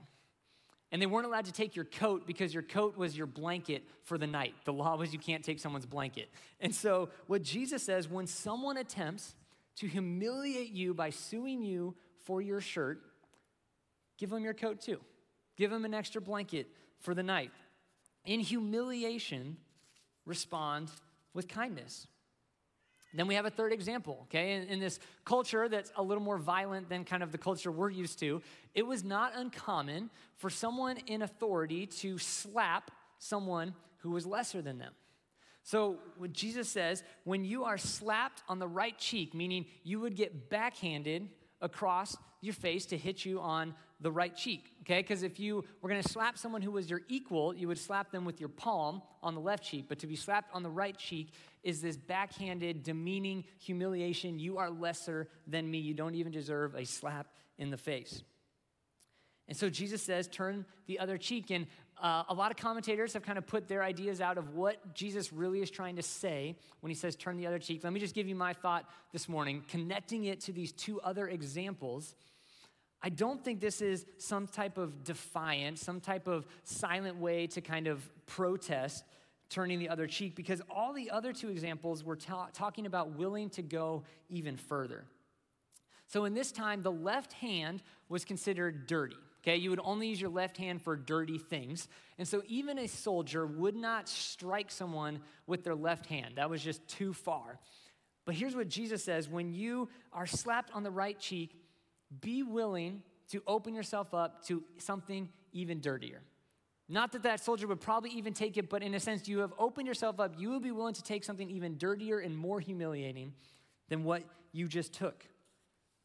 And 0.92 1.02
they 1.02 1.08
weren't 1.08 1.26
allowed 1.26 1.46
to 1.46 1.52
take 1.52 1.76
your 1.76 1.86
coat 1.86 2.28
because 2.28 2.54
your 2.54 2.64
coat 2.64 2.96
was 2.96 3.18
your 3.18 3.26
blanket 3.26 3.84
for 4.04 4.18
the 4.18 4.28
night. 4.28 4.54
The 4.66 4.74
law 4.74 4.96
was 4.96 5.12
you 5.12 5.20
can't 5.20 5.44
take 5.44 5.60
someone's 5.60 5.88
blanket. 5.88 6.30
And 6.62 6.74
so, 6.74 7.10
what 7.28 7.42
Jesus 7.42 7.82
says 7.82 8.08
when 8.08 8.28
someone 8.28 8.78
attempts 8.78 9.36
to 9.78 9.88
humiliate 9.88 10.72
you 10.72 10.94
by 10.94 11.10
suing 11.10 11.64
you 11.64 11.96
for 12.24 12.42
your 12.42 12.62
shirt, 12.62 13.02
give 14.18 14.30
them 14.30 14.44
your 14.44 14.54
coat 14.54 14.82
too. 14.82 15.00
Give 15.58 15.72
them 15.72 15.86
an 15.86 15.94
extra 15.94 16.22
blanket 16.22 16.68
for 17.00 17.14
the 17.14 17.24
night. 17.24 17.52
In 18.26 18.40
humiliation, 18.40 19.58
respond 20.26 20.90
with 21.34 21.48
kindness. 21.48 22.08
Then 23.14 23.28
we 23.28 23.36
have 23.36 23.46
a 23.46 23.50
third 23.50 23.72
example, 23.72 24.20
okay? 24.24 24.54
In, 24.54 24.64
in, 24.64 24.80
this 24.80 25.00
culture 25.24 25.70
that's 25.70 25.92
a 25.96 26.04
little 26.04 26.24
more 26.24 26.38
violent 26.38 26.90
than 26.90 27.06
kind 27.06 27.24
of 27.24 27.32
the 27.32 27.38
culture 27.38 27.72
we're 27.72 27.90
used 27.90 28.20
to, 28.20 28.42
it 28.74 28.86
was 28.86 29.06
not 29.06 29.32
uncommon 29.36 30.10
for 30.36 30.50
someone 30.50 30.98
in 31.08 31.22
authority 31.22 31.86
to 31.86 32.18
slap 32.18 32.92
someone 33.18 33.74
who 34.00 34.12
was 34.12 34.26
lesser 34.26 34.62
than 34.62 34.80
them. 34.80 34.92
So, 35.66 35.98
what 36.18 36.32
Jesus 36.32 36.70
says, 36.70 37.04
when 37.24 37.44
you 37.44 37.64
are 37.64 37.80
slapped 37.80 38.44
on 38.48 38.60
the 38.60 38.68
right 38.68 38.96
cheek, 39.00 39.34
meaning 39.34 39.66
you 39.84 40.00
would 40.00 40.16
get 40.16 40.48
backhanded 40.48 41.28
across 41.60 42.16
your 42.40 42.54
face 42.54 42.86
to 42.86 42.98
hit 42.98 43.26
you 43.26 43.42
on 43.42 43.74
the 44.00 44.12
right 44.12 44.36
cheek, 44.36 44.70
okay? 44.82 45.02
Because 45.02 45.24
if 45.24 45.40
you 45.40 45.66
were 45.82 45.90
gonna 45.90 46.04
slap 46.04 46.38
someone 46.38 46.62
who 46.62 46.70
was 46.70 46.88
your 46.88 47.02
equal, 47.08 47.56
you 47.56 47.68
would 47.68 47.80
slap 47.80 48.12
them 48.12 48.26
with 48.26 48.40
your 48.40 48.50
palm 48.50 49.02
on 49.24 49.34
the 49.34 49.42
left 49.42 49.64
cheek. 49.64 49.86
But 49.90 49.98
to 50.00 50.08
be 50.08 50.16
slapped 50.16 50.54
on 50.54 50.62
the 50.62 50.70
right 50.70 50.96
cheek 50.96 51.34
is 51.64 51.82
this 51.82 51.98
backhanded, 51.98 52.84
demeaning 52.84 53.44
humiliation. 53.58 54.38
You 54.38 54.60
are 54.60 54.70
lesser 54.70 55.30
than 55.48 55.72
me. 55.72 55.80
You 55.80 55.96
don't 55.96 56.14
even 56.14 56.32
deserve 56.32 56.76
a 56.76 56.86
slap 56.86 57.26
in 57.58 57.72
the 57.72 57.78
face. 57.78 58.22
And 59.48 59.58
so 59.58 59.70
Jesus 59.70 60.02
says, 60.02 60.28
turn 60.28 60.66
the 60.88 61.00
other 61.00 61.18
cheek. 61.18 61.52
And 61.52 61.68
uh, 62.02 62.24
a 62.30 62.34
lot 62.34 62.52
of 62.52 62.58
commentators 62.58 63.14
have 63.14 63.24
kind 63.24 63.38
of 63.38 63.48
put 63.48 63.68
their 63.68 63.84
ideas 63.84 64.22
out 64.22 64.38
of 64.38 64.54
what 64.54 64.94
Jesus 64.94 65.32
really 65.32 65.62
is 65.62 65.72
trying 65.72 65.96
to 65.96 66.04
say 66.04 66.56
when 66.82 66.90
he 66.90 66.96
says, 66.96 67.16
turn 67.16 67.38
the 67.38 67.48
other 67.48 67.60
cheek. 67.60 67.84
Let 67.84 67.94
me 67.94 68.00
just 68.00 68.16
give 68.16 68.28
you 68.28 68.36
my 68.36 68.54
thought 68.54 68.90
this 69.12 69.30
morning, 69.30 69.64
connecting 69.68 70.26
it 70.26 70.42
to 70.42 70.52
these 70.52 70.72
two 70.72 71.00
other 71.02 71.28
examples 71.28 72.16
I 73.06 73.10
don't 73.10 73.44
think 73.44 73.60
this 73.60 73.82
is 73.82 74.04
some 74.18 74.48
type 74.48 74.80
of 74.80 75.04
defiance, 75.04 75.80
some 75.80 76.02
type 76.02 76.28
of 76.28 76.48
silent 76.64 77.18
way 77.18 77.46
to 77.46 77.62
kind 77.62 77.86
of 77.86 78.02
protest 78.26 79.04
turning 79.48 79.78
the 79.78 79.90
other 79.90 80.08
cheek, 80.08 80.36
because 80.36 80.60
all 80.72 80.92
the 80.92 81.12
other 81.12 81.32
two 81.32 81.50
examples 81.50 82.04
were 82.04 82.16
ta- 82.16 82.50
talking 82.52 82.88
about 82.88 83.16
willing 83.16 83.52
to 83.52 83.62
go 83.62 84.04
even 84.28 84.58
further. 84.58 85.06
So 86.08 86.26
in 86.26 86.34
this 86.34 86.52
time, 86.52 86.82
the 86.82 86.92
left 86.92 87.34
hand 87.34 87.84
was 88.10 88.26
considered 88.26 88.88
dirty. 88.88 89.18
Okay, 89.46 89.58
you 89.58 89.70
would 89.70 89.82
only 89.84 90.08
use 90.08 90.20
your 90.20 90.32
left 90.32 90.58
hand 90.58 90.82
for 90.82 90.96
dirty 90.96 91.38
things. 91.38 91.88
And 92.18 92.28
so 92.28 92.42
even 92.48 92.80
a 92.80 92.88
soldier 92.88 93.46
would 93.46 93.76
not 93.76 94.10
strike 94.10 94.72
someone 94.72 95.20
with 95.46 95.64
their 95.64 95.76
left 95.76 96.08
hand. 96.08 96.38
That 96.38 96.50
was 96.50 96.64
just 96.64 96.88
too 96.88 97.14
far. 97.14 97.60
But 98.26 98.34
here's 98.34 98.56
what 98.56 98.70
Jesus 98.70 99.04
says 99.04 99.30
when 99.30 99.54
you 99.54 99.90
are 100.12 100.26
slapped 100.26 100.72
on 100.74 100.82
the 100.82 100.90
right 100.90 101.20
cheek, 101.20 101.56
be 102.22 102.42
willing 102.42 103.04
to 103.30 103.44
open 103.46 103.76
yourself 103.76 104.16
up 104.16 104.44
to 104.48 104.64
something 104.80 105.30
even 105.54 105.80
dirtier. 105.80 106.22
Not 106.90 107.12
that 107.12 107.22
that 107.24 107.40
soldier 107.40 107.68
would 107.68 107.82
probably 107.82 108.12
even 108.12 108.34
take 108.34 108.58
it, 108.58 108.68
but 108.68 108.82
in 108.82 108.96
a 108.96 109.00
sense, 109.00 109.28
you 109.28 109.40
have 109.40 109.54
opened 109.60 109.88
yourself 109.88 110.20
up. 110.20 110.34
You 110.40 110.52
would 110.52 110.64
be 110.64 110.72
willing 110.72 110.96
to 110.96 111.04
take 111.04 111.24
something 111.24 111.50
even 111.52 111.78
dirtier 111.78 112.20
and 112.20 112.36
more 112.36 112.60
humiliating 112.60 113.34
than 113.90 114.04
what 114.04 114.24
you 114.52 114.68
just 114.68 114.94
took. 114.94 115.24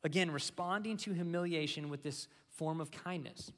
Again, 0.02 0.30
responding 0.30 0.96
to 0.98 1.12
humiliation 1.12 1.88
with 1.88 2.02
this 2.02 2.28
form 2.48 2.80
of 2.80 2.90
kindness. 2.90 3.52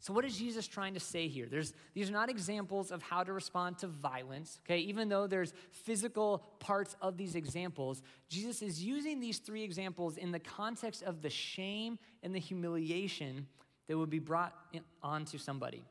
So, 0.00 0.12
what 0.12 0.24
is 0.24 0.38
Jesus 0.38 0.68
trying 0.68 0.94
to 0.94 1.00
say 1.00 1.26
here? 1.26 1.46
There's, 1.50 1.72
these 1.92 2.08
are 2.08 2.12
not 2.12 2.30
examples 2.30 2.92
of 2.92 3.02
how 3.02 3.24
to 3.24 3.32
respond 3.32 3.78
to 3.78 3.88
violence, 3.88 4.60
okay? 4.64 4.78
Even 4.78 5.08
though 5.08 5.26
there's 5.26 5.52
physical 5.72 6.44
parts 6.60 6.94
of 7.02 7.16
these 7.16 7.34
examples, 7.34 8.02
Jesus 8.28 8.62
is 8.62 8.82
using 8.82 9.18
these 9.18 9.38
three 9.38 9.64
examples 9.64 10.16
in 10.16 10.30
the 10.30 10.38
context 10.38 11.02
of 11.02 11.20
the 11.20 11.30
shame 11.30 11.98
and 12.22 12.32
the 12.32 12.38
humiliation 12.38 13.48
that 13.88 13.98
would 13.98 14.10
be 14.10 14.20
brought 14.20 14.54
onto 15.02 15.36
somebody. 15.36 15.82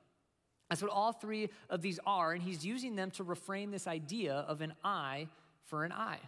That's 0.70 0.82
what 0.82 0.92
all 0.92 1.12
three 1.12 1.50
of 1.70 1.82
these 1.82 2.00
are, 2.06 2.32
and 2.32 2.42
he's 2.42 2.66
using 2.66 2.96
them 2.96 3.12
to 3.12 3.26
reframe 3.26 3.72
this 3.72 3.88
idea 3.88 4.34
of 4.34 4.62
an 4.62 4.74
eye 4.86 5.28
for 5.66 5.84
an 5.84 5.92
eye. 5.92 6.20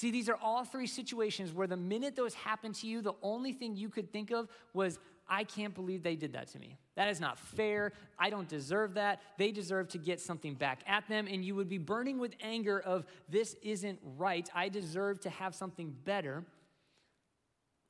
See, 0.00 0.10
these 0.10 0.30
are 0.30 0.38
all 0.42 0.64
three 0.64 0.86
situations 0.86 1.52
where 1.52 1.66
the 1.66 1.76
minute 1.76 2.16
those 2.16 2.32
happened 2.32 2.74
to 2.76 2.86
you, 2.86 3.02
the 3.02 3.12
only 3.22 3.52
thing 3.52 3.76
you 3.76 3.90
could 3.90 4.10
think 4.10 4.30
of 4.30 4.48
was, 4.72 4.98
I 5.28 5.44
can't 5.44 5.74
believe 5.74 6.02
they 6.02 6.16
did 6.16 6.32
that 6.32 6.48
to 6.52 6.58
me. 6.58 6.78
That 6.96 7.08
is 7.08 7.20
not 7.20 7.38
fair. 7.38 7.92
I 8.18 8.30
don't 8.30 8.48
deserve 8.48 8.94
that. 8.94 9.20
They 9.36 9.52
deserve 9.52 9.88
to 9.88 9.98
get 9.98 10.18
something 10.18 10.54
back 10.54 10.80
at 10.86 11.06
them. 11.06 11.28
And 11.30 11.44
you 11.44 11.54
would 11.54 11.68
be 11.68 11.76
burning 11.76 12.18
with 12.18 12.34
anger 12.40 12.80
of, 12.80 13.04
this 13.28 13.56
isn't 13.62 13.98
right. 14.16 14.48
I 14.54 14.70
deserve 14.70 15.20
to 15.20 15.28
have 15.28 15.54
something 15.54 15.94
better. 16.06 16.46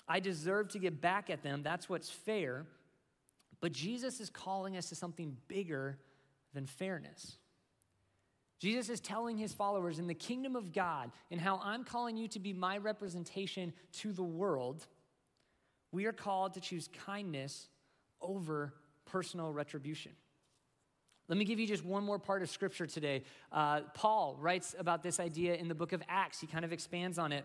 I 0.08 0.18
deserve 0.18 0.70
to 0.70 0.80
get 0.80 1.00
back 1.00 1.30
at 1.30 1.44
them. 1.44 1.62
That's 1.62 1.88
what's 1.88 2.10
fair. 2.10 2.66
But 3.60 3.70
Jesus 3.70 4.18
is 4.18 4.30
calling 4.30 4.76
us 4.76 4.88
to 4.88 4.96
something 4.96 5.36
bigger 5.46 5.96
than 6.54 6.66
fairness. 6.66 7.36
Jesus 8.60 8.90
is 8.90 9.00
telling 9.00 9.38
his 9.38 9.54
followers 9.54 9.98
in 9.98 10.06
the 10.06 10.14
kingdom 10.14 10.54
of 10.54 10.72
God 10.72 11.10
and 11.30 11.40
how 11.40 11.60
I'm 11.64 11.82
calling 11.82 12.16
you 12.16 12.28
to 12.28 12.38
be 12.38 12.52
my 12.52 12.76
representation 12.76 13.72
to 13.94 14.12
the 14.12 14.22
world, 14.22 14.86
we 15.92 16.04
are 16.04 16.12
called 16.12 16.54
to 16.54 16.60
choose 16.60 16.88
kindness 17.06 17.68
over 18.20 18.74
personal 19.06 19.50
retribution. 19.50 20.12
Let 21.26 21.38
me 21.38 21.44
give 21.44 21.58
you 21.58 21.66
just 21.66 21.84
one 21.84 22.04
more 22.04 22.18
part 22.18 22.42
of 22.42 22.50
scripture 22.50 22.86
today. 22.86 23.22
Uh, 23.50 23.80
Paul 23.94 24.36
writes 24.38 24.74
about 24.78 25.02
this 25.02 25.20
idea 25.20 25.54
in 25.54 25.68
the 25.68 25.74
book 25.74 25.92
of 25.92 26.02
Acts. 26.08 26.40
He 26.40 26.46
kind 26.46 26.64
of 26.64 26.72
expands 26.72 27.18
on 27.18 27.32
it. 27.32 27.44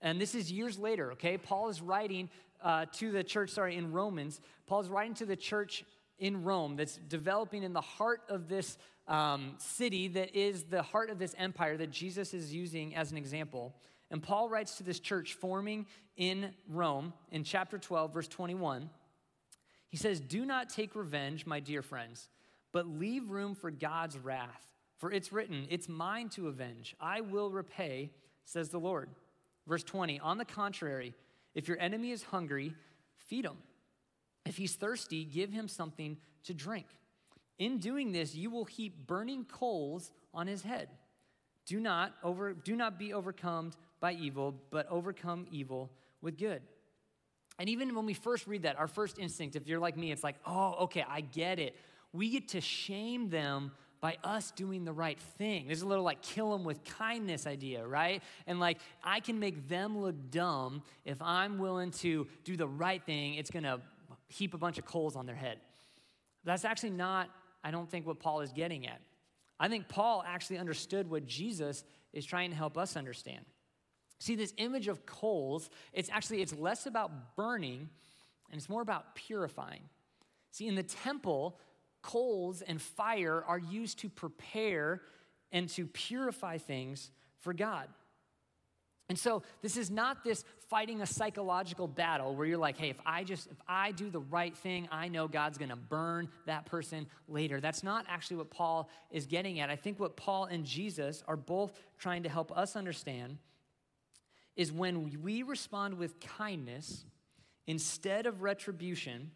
And 0.00 0.20
this 0.20 0.34
is 0.34 0.50
years 0.50 0.78
later, 0.78 1.12
okay? 1.12 1.36
Paul 1.36 1.68
is 1.68 1.82
writing 1.82 2.30
uh, 2.62 2.86
to 2.92 3.10
the 3.10 3.22
church, 3.22 3.50
sorry, 3.50 3.76
in 3.76 3.92
Romans. 3.92 4.40
Paul 4.66 4.80
is 4.80 4.88
writing 4.88 5.14
to 5.14 5.26
the 5.26 5.36
church 5.36 5.84
in 6.18 6.44
Rome 6.44 6.76
that's 6.76 6.96
developing 7.08 7.64
in 7.64 7.72
the 7.72 7.80
heart 7.80 8.22
of 8.28 8.48
this 8.48 8.78
um, 9.06 9.54
city 9.58 10.08
that 10.08 10.34
is 10.34 10.64
the 10.64 10.82
heart 10.82 11.10
of 11.10 11.18
this 11.18 11.34
empire 11.38 11.76
that 11.76 11.90
Jesus 11.90 12.34
is 12.34 12.54
using 12.54 12.94
as 12.94 13.10
an 13.12 13.18
example. 13.18 13.74
And 14.10 14.22
Paul 14.22 14.48
writes 14.48 14.76
to 14.76 14.82
this 14.82 15.00
church 15.00 15.34
forming 15.34 15.86
in 16.16 16.50
Rome 16.68 17.12
in 17.30 17.44
chapter 17.44 17.78
12, 17.78 18.12
verse 18.12 18.28
21. 18.28 18.88
He 19.88 19.96
says, 19.96 20.20
Do 20.20 20.44
not 20.44 20.70
take 20.70 20.94
revenge, 20.94 21.46
my 21.46 21.60
dear 21.60 21.82
friends, 21.82 22.28
but 22.72 22.86
leave 22.86 23.30
room 23.30 23.54
for 23.54 23.70
God's 23.70 24.18
wrath. 24.18 24.66
For 24.98 25.12
it's 25.12 25.32
written, 25.32 25.66
It's 25.70 25.88
mine 25.88 26.28
to 26.30 26.48
avenge. 26.48 26.96
I 27.00 27.20
will 27.20 27.50
repay, 27.50 28.10
says 28.44 28.70
the 28.70 28.80
Lord. 28.80 29.10
Verse 29.66 29.82
20, 29.82 30.20
On 30.20 30.38
the 30.38 30.44
contrary, 30.44 31.14
if 31.54 31.68
your 31.68 31.78
enemy 31.78 32.10
is 32.10 32.22
hungry, 32.22 32.74
feed 33.18 33.44
him. 33.44 33.56
If 34.46 34.56
he's 34.56 34.74
thirsty, 34.74 35.24
give 35.24 35.50
him 35.52 35.68
something 35.68 36.16
to 36.44 36.54
drink. 36.54 36.86
In 37.58 37.78
doing 37.78 38.12
this, 38.12 38.34
you 38.34 38.50
will 38.50 38.64
heap 38.64 39.06
burning 39.06 39.44
coals 39.44 40.10
on 40.32 40.46
his 40.46 40.62
head. 40.62 40.88
Do 41.66 41.80
not, 41.80 42.14
over, 42.22 42.52
do 42.52 42.76
not 42.76 42.98
be 42.98 43.12
overcome 43.12 43.72
by 44.00 44.12
evil, 44.12 44.54
but 44.70 44.86
overcome 44.90 45.46
evil 45.50 45.90
with 46.20 46.36
good. 46.36 46.62
And 47.58 47.68
even 47.68 47.94
when 47.94 48.04
we 48.04 48.14
first 48.14 48.46
read 48.46 48.62
that, 48.62 48.78
our 48.78 48.88
first 48.88 49.18
instinct, 49.18 49.56
if 49.56 49.66
you're 49.66 49.78
like 49.78 49.96
me, 49.96 50.10
it's 50.10 50.24
like, 50.24 50.36
oh, 50.44 50.74
okay, 50.82 51.04
I 51.08 51.20
get 51.20 51.58
it. 51.58 51.76
We 52.12 52.30
get 52.30 52.48
to 52.48 52.60
shame 52.60 53.30
them 53.30 53.72
by 54.00 54.18
us 54.22 54.50
doing 54.50 54.84
the 54.84 54.92
right 54.92 55.18
thing. 55.18 55.66
There's 55.66 55.80
a 55.80 55.86
little 55.86 56.04
like 56.04 56.20
kill 56.20 56.52
them 56.52 56.64
with 56.64 56.84
kindness 56.84 57.46
idea, 57.46 57.86
right? 57.86 58.22
And 58.46 58.60
like 58.60 58.78
I 59.02 59.20
can 59.20 59.38
make 59.38 59.66
them 59.68 59.96
look 59.96 60.30
dumb 60.30 60.82
if 61.06 61.22
I'm 61.22 61.58
willing 61.58 61.90
to 61.92 62.26
do 62.44 62.56
the 62.56 62.68
right 62.68 63.02
thing, 63.02 63.36
it's 63.36 63.50
gonna 63.50 63.80
heap 64.28 64.52
a 64.52 64.58
bunch 64.58 64.76
of 64.76 64.84
coals 64.84 65.16
on 65.16 65.24
their 65.24 65.34
head. 65.34 65.58
That's 66.44 66.66
actually 66.66 66.90
not 66.90 67.30
I 67.64 67.70
don't 67.70 67.90
think 67.90 68.06
what 68.06 68.20
Paul 68.20 68.42
is 68.42 68.52
getting 68.52 68.86
at. 68.86 69.00
I 69.58 69.68
think 69.68 69.88
Paul 69.88 70.22
actually 70.26 70.58
understood 70.58 71.10
what 71.10 71.26
Jesus 71.26 71.82
is 72.12 72.24
trying 72.26 72.50
to 72.50 72.56
help 72.56 72.78
us 72.78 72.96
understand. 72.96 73.44
See, 74.18 74.36
this 74.36 74.52
image 74.58 74.86
of 74.86 75.06
coals, 75.06 75.70
it's 75.92 76.10
actually 76.10 76.42
it's 76.42 76.54
less 76.54 76.86
about 76.86 77.36
burning 77.36 77.88
and 78.50 78.58
it's 78.58 78.68
more 78.68 78.82
about 78.82 79.14
purifying. 79.14 79.82
See, 80.50 80.68
in 80.68 80.74
the 80.74 80.82
temple, 80.82 81.58
coals 82.02 82.62
and 82.62 82.80
fire 82.80 83.42
are 83.46 83.58
used 83.58 83.98
to 84.00 84.08
prepare 84.08 85.02
and 85.50 85.68
to 85.70 85.86
purify 85.86 86.58
things 86.58 87.10
for 87.40 87.52
God. 87.52 87.88
And 89.08 89.18
so 89.18 89.42
this 89.60 89.76
is 89.76 89.90
not 89.90 90.24
this 90.24 90.44
fighting 90.70 91.02
a 91.02 91.06
psychological 91.06 91.86
battle 91.86 92.34
where 92.34 92.46
you're 92.46 92.58
like, 92.58 92.78
hey, 92.78 92.88
if 92.88 92.96
I 93.04 93.22
just 93.22 93.48
if 93.48 93.60
I 93.68 93.92
do 93.92 94.08
the 94.08 94.20
right 94.20 94.56
thing, 94.56 94.88
I 94.90 95.08
know 95.08 95.28
God's 95.28 95.58
going 95.58 95.68
to 95.68 95.76
burn 95.76 96.28
that 96.46 96.64
person 96.64 97.06
later. 97.28 97.60
That's 97.60 97.82
not 97.82 98.06
actually 98.08 98.38
what 98.38 98.50
Paul 98.50 98.88
is 99.10 99.26
getting 99.26 99.60
at. 99.60 99.68
I 99.68 99.76
think 99.76 100.00
what 100.00 100.16
Paul 100.16 100.46
and 100.46 100.64
Jesus 100.64 101.22
are 101.28 101.36
both 101.36 101.78
trying 101.98 102.22
to 102.22 102.30
help 102.30 102.56
us 102.56 102.76
understand 102.76 103.38
is 104.56 104.72
when 104.72 105.20
we 105.22 105.42
respond 105.42 105.98
with 105.98 106.18
kindness 106.20 107.04
instead 107.66 108.24
of 108.26 108.42
retribution, 108.42 109.32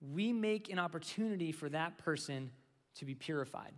we 0.00 0.32
make 0.32 0.70
an 0.70 0.78
opportunity 0.78 1.52
for 1.52 1.68
that 1.68 1.98
person 1.98 2.50
to 2.96 3.04
be 3.04 3.14
purified. 3.14 3.72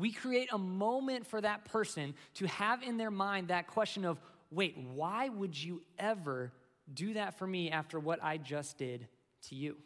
We 0.00 0.12
create 0.12 0.48
a 0.50 0.58
moment 0.58 1.26
for 1.26 1.40
that 1.40 1.66
person 1.66 2.14
to 2.34 2.46
have 2.46 2.82
in 2.82 2.96
their 2.96 3.10
mind 3.10 3.48
that 3.48 3.66
question 3.66 4.06
of, 4.06 4.18
wait, 4.50 4.76
why 4.78 5.28
would 5.28 5.56
you 5.56 5.82
ever 5.98 6.52
do 6.92 7.14
that 7.14 7.38
for 7.38 7.46
me 7.46 7.70
after 7.70 8.00
what 8.00 8.18
I 8.22 8.38
just 8.38 8.78
did 8.78 9.06
to 9.48 9.54
you? 9.54 9.76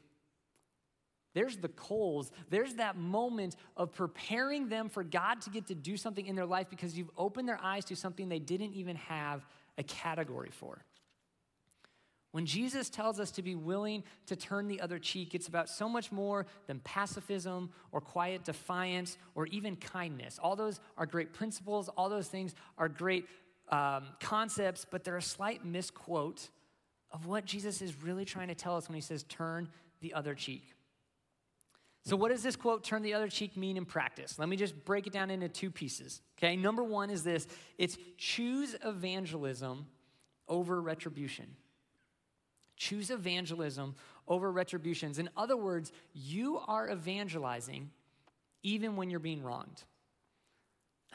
There's 1.35 1.57
the 1.57 1.69
coals. 1.69 2.31
There's 2.49 2.75
that 2.75 2.97
moment 2.97 3.57
of 3.77 3.93
preparing 3.93 4.69
them 4.69 4.89
for 4.89 5.03
God 5.03 5.41
to 5.43 5.51
get 5.51 5.67
to 5.67 5.75
do 5.75 5.97
something 5.97 6.25
in 6.25 6.37
their 6.37 6.47
life 6.47 6.71
because 6.71 6.97
you've 6.97 7.11
opened 7.19 7.49
their 7.49 7.61
eyes 7.61 7.85
to 7.87 7.97
something 7.97 8.29
they 8.29 8.39
didn't 8.39 8.73
even 8.75 8.95
have 8.97 9.45
a 9.77 9.83
category 9.83 10.51
for. 10.53 10.85
When 12.35 12.47
Jesus 12.47 12.91
tells 12.91 13.21
us 13.21 13.31
to 13.31 13.43
be 13.43 13.55
willing 13.55 14.03
to 14.27 14.35
turn 14.35 14.67
the 14.67 14.81
other 14.81 14.99
cheek, 14.99 15.37
it's 15.37 15.47
about 15.47 15.69
so 15.69 15.89
much 15.89 16.11
more 16.11 16.47
than 16.67 16.81
pacifism 16.81 17.71
or 17.93 18.01
quiet 18.01 18.43
defiance 18.43 19.19
or 19.37 19.47
even 19.47 19.77
kindness. 19.77 20.41
All 20.43 20.57
those 20.57 20.81
are 20.99 21.07
great 21.07 21.33
principles, 21.33 21.89
all 21.91 22.09
those 22.09 22.27
things 22.27 22.57
are 22.77 22.89
great 22.89 23.27
um, 23.69 24.07
concepts, 24.19 24.85
but 24.85 25.05
they're 25.05 25.17
a 25.17 25.23
slight 25.23 25.65
misquote 25.65 26.49
of 27.13 27.27
what 27.29 27.45
Jesus 27.45 27.81
is 27.81 28.03
really 28.03 28.25
trying 28.25 28.49
to 28.49 28.57
tell 28.57 28.77
us 28.77 28.89
when 28.89 28.97
he 28.97 29.01
says, 29.01 29.23
turn 29.23 29.69
the 30.01 30.13
other 30.13 30.35
cheek. 30.35 30.75
So, 32.05 32.17
what 32.17 32.33
does 32.33 32.43
this 32.43 32.57
quote, 32.57 32.83
turn 32.83 33.03
the 33.03 33.15
other 33.15 33.29
cheek, 33.29 33.57
mean 33.57 33.77
in 33.77 33.85
practice? 33.85 34.41
Let 34.41 34.49
me 34.49 34.57
just 34.57 34.85
break 34.85 35.07
it 35.07 35.13
down 35.13 35.31
into 35.31 35.49
two 35.49 35.71
pieces. 35.71 36.21
Okay, 36.37 36.57
number 36.57 36.83
one 36.83 37.11
is 37.11 37.23
this 37.23 37.47
it's 37.79 37.97
choose 38.19 38.75
evangelism 38.85 39.87
over 40.49 40.83
retribution. 40.83 41.47
Choose 42.77 43.11
evangelism 43.11 43.95
over 44.27 44.51
retributions. 44.51 45.19
In 45.19 45.29
other 45.37 45.57
words, 45.57 45.93
you 46.13 46.59
are 46.67 46.91
evangelizing 46.91 47.91
even 48.63 48.97
when 48.97 49.11
you're 49.11 49.21
being 49.21 49.43
wronged. 49.43 49.85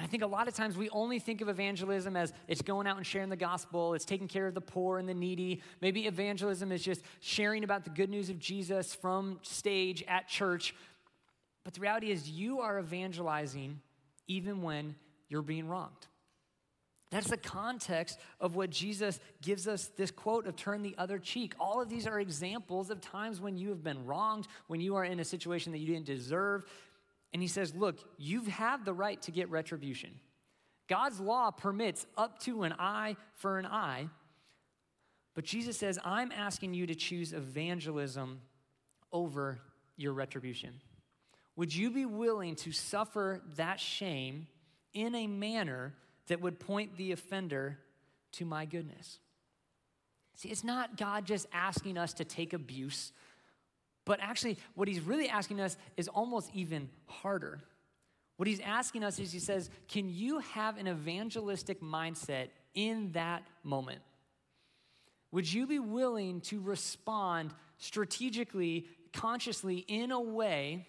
I 0.01 0.05
think 0.05 0.23
a 0.23 0.27
lot 0.27 0.47
of 0.47 0.53
times 0.53 0.77
we 0.77 0.89
only 0.91 1.19
think 1.19 1.41
of 1.41 1.49
evangelism 1.49 2.15
as 2.15 2.31
it's 2.47 2.61
going 2.61 2.87
out 2.87 2.95
and 2.95 3.05
sharing 3.05 3.27
the 3.27 3.35
gospel, 3.35 3.93
it's 3.93 4.05
taking 4.05 4.29
care 4.29 4.47
of 4.47 4.53
the 4.53 4.61
poor 4.61 4.97
and 4.97 5.09
the 5.09 5.13
needy. 5.13 5.61
Maybe 5.81 6.07
evangelism 6.07 6.71
is 6.71 6.81
just 6.81 7.01
sharing 7.19 7.65
about 7.65 7.83
the 7.83 7.89
good 7.89 8.09
news 8.09 8.29
of 8.29 8.39
Jesus 8.39 8.95
from 8.95 9.39
stage 9.41 10.03
at 10.07 10.29
church. 10.29 10.73
But 11.65 11.73
the 11.73 11.81
reality 11.81 12.11
is, 12.11 12.29
you 12.29 12.61
are 12.61 12.79
evangelizing 12.79 13.81
even 14.27 14.61
when 14.61 14.95
you're 15.27 15.41
being 15.41 15.67
wronged. 15.67 16.07
That's 17.11 17.29
the 17.29 17.37
context 17.37 18.19
of 18.39 18.55
what 18.55 18.69
Jesus 18.69 19.19
gives 19.41 19.67
us 19.67 19.89
this 19.97 20.11
quote 20.11 20.45
of 20.45 20.55
turn 20.55 20.83
the 20.83 20.93
other 20.97 21.17
cheek. 21.17 21.55
All 21.59 21.81
of 21.81 21.89
these 21.89 22.05
are 22.05 22.19
examples 22.19 22.91
of 22.91 23.01
times 23.01 23.41
when 23.41 23.57
you 23.57 23.69
have 23.69 23.83
been 23.83 24.05
wronged, 24.05 24.47
when 24.67 24.79
you 24.79 24.95
are 24.95 25.03
in 25.03 25.19
a 25.19 25.25
situation 25.25 25.71
that 25.71 25.79
you 25.79 25.87
didn't 25.87 26.05
deserve. 26.05 26.65
And 27.33 27.41
he 27.41 27.47
says, 27.47 27.73
Look, 27.73 27.99
you 28.17 28.43
have 28.43 28.47
had 28.47 28.85
the 28.85 28.93
right 28.93 29.19
to 29.23 29.31
get 29.31 29.49
retribution. 29.49 30.11
God's 30.87 31.19
law 31.19 31.51
permits 31.51 32.05
up 32.17 32.39
to 32.41 32.63
an 32.63 32.73
eye 32.77 33.15
for 33.35 33.57
an 33.57 33.65
eye. 33.65 34.09
But 35.33 35.45
Jesus 35.45 35.77
says, 35.77 35.97
I'm 36.03 36.31
asking 36.31 36.73
you 36.73 36.87
to 36.87 36.95
choose 36.95 37.33
evangelism 37.33 38.41
over 39.11 39.59
your 39.97 40.13
retribution. 40.13 40.73
Would 41.55 41.75
you 41.75 41.91
be 41.91 42.05
willing 42.05 42.55
to 42.57 42.71
suffer 42.71 43.41
that 43.55 43.79
shame 43.79 44.47
in 44.93 45.13
a 45.15 45.27
manner 45.27 45.93
that 46.29 46.41
would 46.41 46.59
point 46.59 46.95
the 46.95 47.11
offender 47.11 47.77
to 48.33 48.45
my 48.45 48.65
goodness. 48.65 49.19
See, 50.35 50.49
it's 50.49 50.63
not 50.63 50.95
God 50.95 51.25
just 51.25 51.47
asking 51.51 51.97
us 51.97 52.13
to 52.13 52.23
take 52.23 52.53
abuse, 52.53 53.11
but 54.05 54.19
actually, 54.21 54.57
what 54.73 54.87
he's 54.87 55.01
really 55.01 55.27
asking 55.27 55.59
us 55.59 55.77
is 55.97 56.07
almost 56.07 56.49
even 56.53 56.89
harder. 57.05 57.59
What 58.37 58.47
he's 58.47 58.61
asking 58.61 59.03
us 59.03 59.19
is, 59.19 59.31
he 59.31 59.39
says, 59.39 59.69
Can 59.89 60.09
you 60.09 60.39
have 60.39 60.77
an 60.77 60.87
evangelistic 60.87 61.81
mindset 61.81 62.47
in 62.73 63.11
that 63.11 63.43
moment? 63.63 63.99
Would 65.31 65.51
you 65.51 65.67
be 65.67 65.77
willing 65.77 66.41
to 66.41 66.59
respond 66.61 67.51
strategically, 67.77 68.87
consciously, 69.13 69.77
in 69.87 70.11
a 70.11 70.21
way 70.21 70.87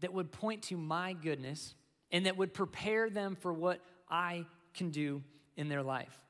that 0.00 0.12
would 0.12 0.30
point 0.32 0.62
to 0.62 0.76
my 0.76 1.12
goodness 1.12 1.74
and 2.10 2.26
that 2.26 2.36
would 2.36 2.54
prepare 2.54 3.10
them 3.10 3.36
for 3.36 3.52
what 3.52 3.80
I 4.08 4.46
can 4.74 4.90
do 4.90 5.22
in 5.56 5.68
their 5.68 5.82
life. 5.82 6.20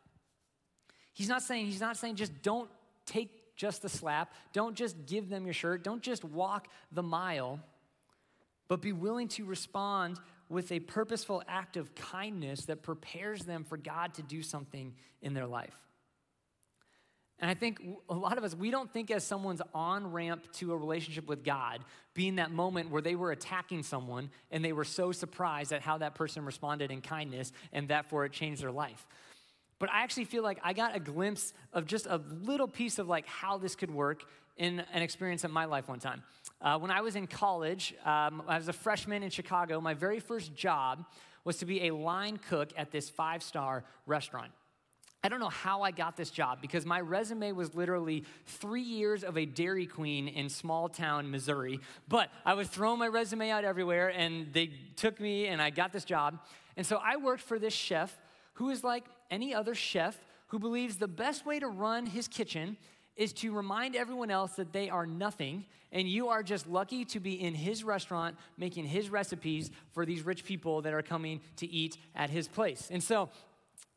He's 1.12 1.28
not 1.28 1.42
saying, 1.42 1.66
he's 1.66 1.80
not 1.80 1.96
saying 1.96 2.16
just 2.16 2.42
don't 2.42 2.68
take 3.06 3.56
just 3.56 3.82
the 3.82 3.88
slap, 3.88 4.34
don't 4.52 4.74
just 4.74 5.06
give 5.06 5.28
them 5.28 5.44
your 5.44 5.54
shirt, 5.54 5.84
don't 5.84 6.02
just 6.02 6.24
walk 6.24 6.68
the 6.90 7.02
mile, 7.02 7.60
but 8.68 8.80
be 8.80 8.92
willing 8.92 9.28
to 9.28 9.44
respond 9.44 10.18
with 10.48 10.72
a 10.72 10.80
purposeful 10.80 11.42
act 11.48 11.76
of 11.76 11.94
kindness 11.94 12.64
that 12.66 12.82
prepares 12.82 13.44
them 13.44 13.64
for 13.64 13.76
God 13.76 14.14
to 14.14 14.22
do 14.22 14.42
something 14.42 14.94
in 15.22 15.34
their 15.34 15.46
life. 15.46 15.76
And 17.40 17.50
I 17.50 17.54
think 17.54 17.80
a 18.08 18.14
lot 18.14 18.38
of 18.38 18.44
us, 18.44 18.54
we 18.54 18.70
don't 18.70 18.90
think 18.92 19.10
as 19.10 19.24
someone's 19.24 19.60
on 19.74 20.12
ramp 20.12 20.46
to 20.54 20.72
a 20.72 20.76
relationship 20.76 21.26
with 21.26 21.44
God 21.44 21.84
being 22.14 22.36
that 22.36 22.52
moment 22.52 22.90
where 22.90 23.02
they 23.02 23.16
were 23.16 23.32
attacking 23.32 23.82
someone 23.82 24.30
and 24.52 24.64
they 24.64 24.72
were 24.72 24.84
so 24.84 25.10
surprised 25.10 25.72
at 25.72 25.82
how 25.82 25.98
that 25.98 26.14
person 26.14 26.44
responded 26.44 26.90
in 26.92 27.00
kindness 27.00 27.52
and 27.72 27.88
therefore 27.88 28.24
it 28.24 28.32
changed 28.32 28.62
their 28.62 28.70
life. 28.70 29.06
But 29.80 29.90
I 29.90 30.02
actually 30.02 30.26
feel 30.26 30.44
like 30.44 30.60
I 30.62 30.72
got 30.72 30.94
a 30.94 31.00
glimpse 31.00 31.52
of 31.72 31.86
just 31.86 32.06
a 32.06 32.20
little 32.42 32.68
piece 32.68 32.98
of 32.98 33.08
like 33.08 33.26
how 33.26 33.58
this 33.58 33.74
could 33.74 33.90
work 33.90 34.22
in 34.56 34.84
an 34.92 35.02
experience 35.02 35.44
in 35.44 35.50
my 35.50 35.64
life 35.64 35.88
one 35.88 35.98
time. 35.98 36.22
Uh, 36.60 36.78
when 36.78 36.92
I 36.92 37.00
was 37.00 37.16
in 37.16 37.26
college, 37.26 37.94
um, 38.04 38.42
I 38.46 38.56
was 38.56 38.68
a 38.68 38.72
freshman 38.72 39.24
in 39.24 39.30
Chicago. 39.30 39.80
My 39.80 39.94
very 39.94 40.20
first 40.20 40.54
job 40.54 41.04
was 41.44 41.58
to 41.58 41.66
be 41.66 41.88
a 41.88 41.94
line 41.94 42.38
cook 42.38 42.70
at 42.76 42.92
this 42.92 43.10
five 43.10 43.42
star 43.42 43.84
restaurant. 44.06 44.52
I 45.24 45.28
don't 45.28 45.40
know 45.40 45.48
how 45.48 45.80
I 45.80 45.90
got 45.90 46.18
this 46.18 46.28
job 46.28 46.60
because 46.60 46.84
my 46.84 47.00
resume 47.00 47.52
was 47.52 47.74
literally 47.74 48.24
three 48.44 48.82
years 48.82 49.24
of 49.24 49.38
a 49.38 49.46
Dairy 49.46 49.86
Queen 49.86 50.28
in 50.28 50.50
small 50.50 50.86
town 50.86 51.30
Missouri. 51.30 51.80
But 52.08 52.28
I 52.44 52.52
was 52.52 52.68
throwing 52.68 52.98
my 52.98 53.08
resume 53.08 53.48
out 53.48 53.64
everywhere 53.64 54.10
and 54.10 54.52
they 54.52 54.70
took 54.96 55.18
me 55.18 55.46
and 55.46 55.62
I 55.62 55.70
got 55.70 55.94
this 55.94 56.04
job. 56.04 56.40
And 56.76 56.86
so 56.86 57.00
I 57.02 57.16
worked 57.16 57.42
for 57.42 57.58
this 57.58 57.72
chef 57.72 58.14
who 58.54 58.68
is 58.68 58.84
like 58.84 59.06
any 59.30 59.54
other 59.54 59.74
chef 59.74 60.14
who 60.48 60.58
believes 60.58 60.96
the 60.96 61.08
best 61.08 61.46
way 61.46 61.58
to 61.58 61.68
run 61.68 62.04
his 62.04 62.28
kitchen 62.28 62.76
is 63.16 63.32
to 63.32 63.50
remind 63.50 63.96
everyone 63.96 64.30
else 64.30 64.52
that 64.56 64.74
they 64.74 64.90
are 64.90 65.06
nothing 65.06 65.64
and 65.90 66.06
you 66.06 66.28
are 66.28 66.42
just 66.42 66.66
lucky 66.66 67.02
to 67.06 67.18
be 67.18 67.40
in 67.40 67.54
his 67.54 67.82
restaurant 67.82 68.36
making 68.58 68.84
his 68.84 69.08
recipes 69.08 69.70
for 69.92 70.04
these 70.04 70.20
rich 70.20 70.44
people 70.44 70.82
that 70.82 70.92
are 70.92 71.02
coming 71.02 71.40
to 71.56 71.66
eat 71.66 71.96
at 72.14 72.28
his 72.28 72.46
place. 72.46 72.88
And 72.92 73.02
so 73.02 73.30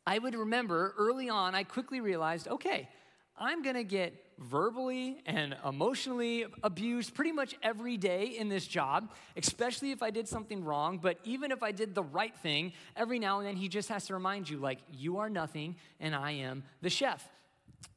I 0.08 0.18
would 0.18 0.34
remember 0.34 0.94
early 0.96 1.28
on, 1.28 1.54
I 1.54 1.64
quickly 1.64 2.00
realized 2.00 2.48
okay, 2.48 2.88
I'm 3.36 3.62
gonna 3.62 3.84
get 3.84 4.14
verbally 4.38 5.20
and 5.26 5.54
emotionally 5.66 6.46
abused 6.62 7.12
pretty 7.12 7.32
much 7.32 7.54
every 7.62 7.98
day 7.98 8.28
in 8.38 8.48
this 8.48 8.66
job, 8.66 9.10
especially 9.36 9.90
if 9.90 10.02
I 10.02 10.08
did 10.08 10.26
something 10.26 10.64
wrong. 10.64 10.96
But 10.96 11.18
even 11.24 11.52
if 11.52 11.62
I 11.62 11.72
did 11.72 11.94
the 11.94 12.04
right 12.04 12.34
thing, 12.38 12.72
every 12.96 13.18
now 13.18 13.38
and 13.38 13.46
then 13.46 13.56
he 13.56 13.68
just 13.68 13.90
has 13.90 14.06
to 14.06 14.14
remind 14.14 14.48
you, 14.48 14.56
like, 14.56 14.78
you 14.90 15.18
are 15.18 15.28
nothing 15.28 15.76
and 16.00 16.14
I 16.14 16.30
am 16.30 16.64
the 16.80 16.88
chef. 16.88 17.28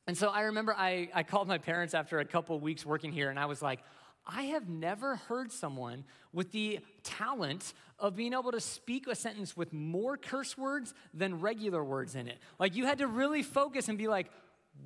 And 0.05 0.17
so 0.17 0.31
I 0.31 0.41
remember 0.41 0.75
I, 0.77 1.07
I 1.13 1.23
called 1.23 1.47
my 1.47 1.59
parents 1.59 1.93
after 1.93 2.19
a 2.19 2.25
couple 2.25 2.59
weeks 2.59 2.85
working 2.85 3.13
here 3.13 3.29
and 3.29 3.39
I 3.39 3.45
was 3.45 3.61
like, 3.61 3.79
I 4.33 4.43
have 4.43 4.69
never 4.69 5.17
heard 5.17 5.51
someone 5.51 6.05
with 6.31 6.51
the 6.51 6.79
talent 7.03 7.73
of 7.99 8.15
being 8.15 8.33
able 8.33 8.51
to 8.51 8.61
speak 8.61 9.07
a 9.07 9.15
sentence 9.15 9.57
with 9.57 9.73
more 9.73 10.15
curse 10.15 10.57
words 10.57 10.93
than 11.13 11.41
regular 11.41 11.83
words 11.83 12.15
in 12.15 12.27
it. 12.27 12.37
Like 12.57 12.75
you 12.75 12.85
had 12.85 12.99
to 12.99 13.07
really 13.07 13.43
focus 13.43 13.89
and 13.89 13.97
be 13.97 14.07
like, 14.07 14.31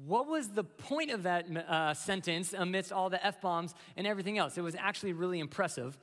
what 0.06 0.28
was 0.28 0.50
the 0.50 0.64
point 0.64 1.12
of 1.12 1.24
that 1.24 1.46
uh, 1.56 1.94
sentence 1.94 2.54
amidst 2.54 2.92
all 2.92 3.10
the 3.10 3.24
F 3.24 3.40
bombs 3.40 3.76
and 3.96 4.08
everything 4.08 4.38
else? 4.38 4.58
It 4.58 4.62
was 4.62 4.76
actually 4.76 5.14
really 5.14 5.40
impressive. 5.40 5.98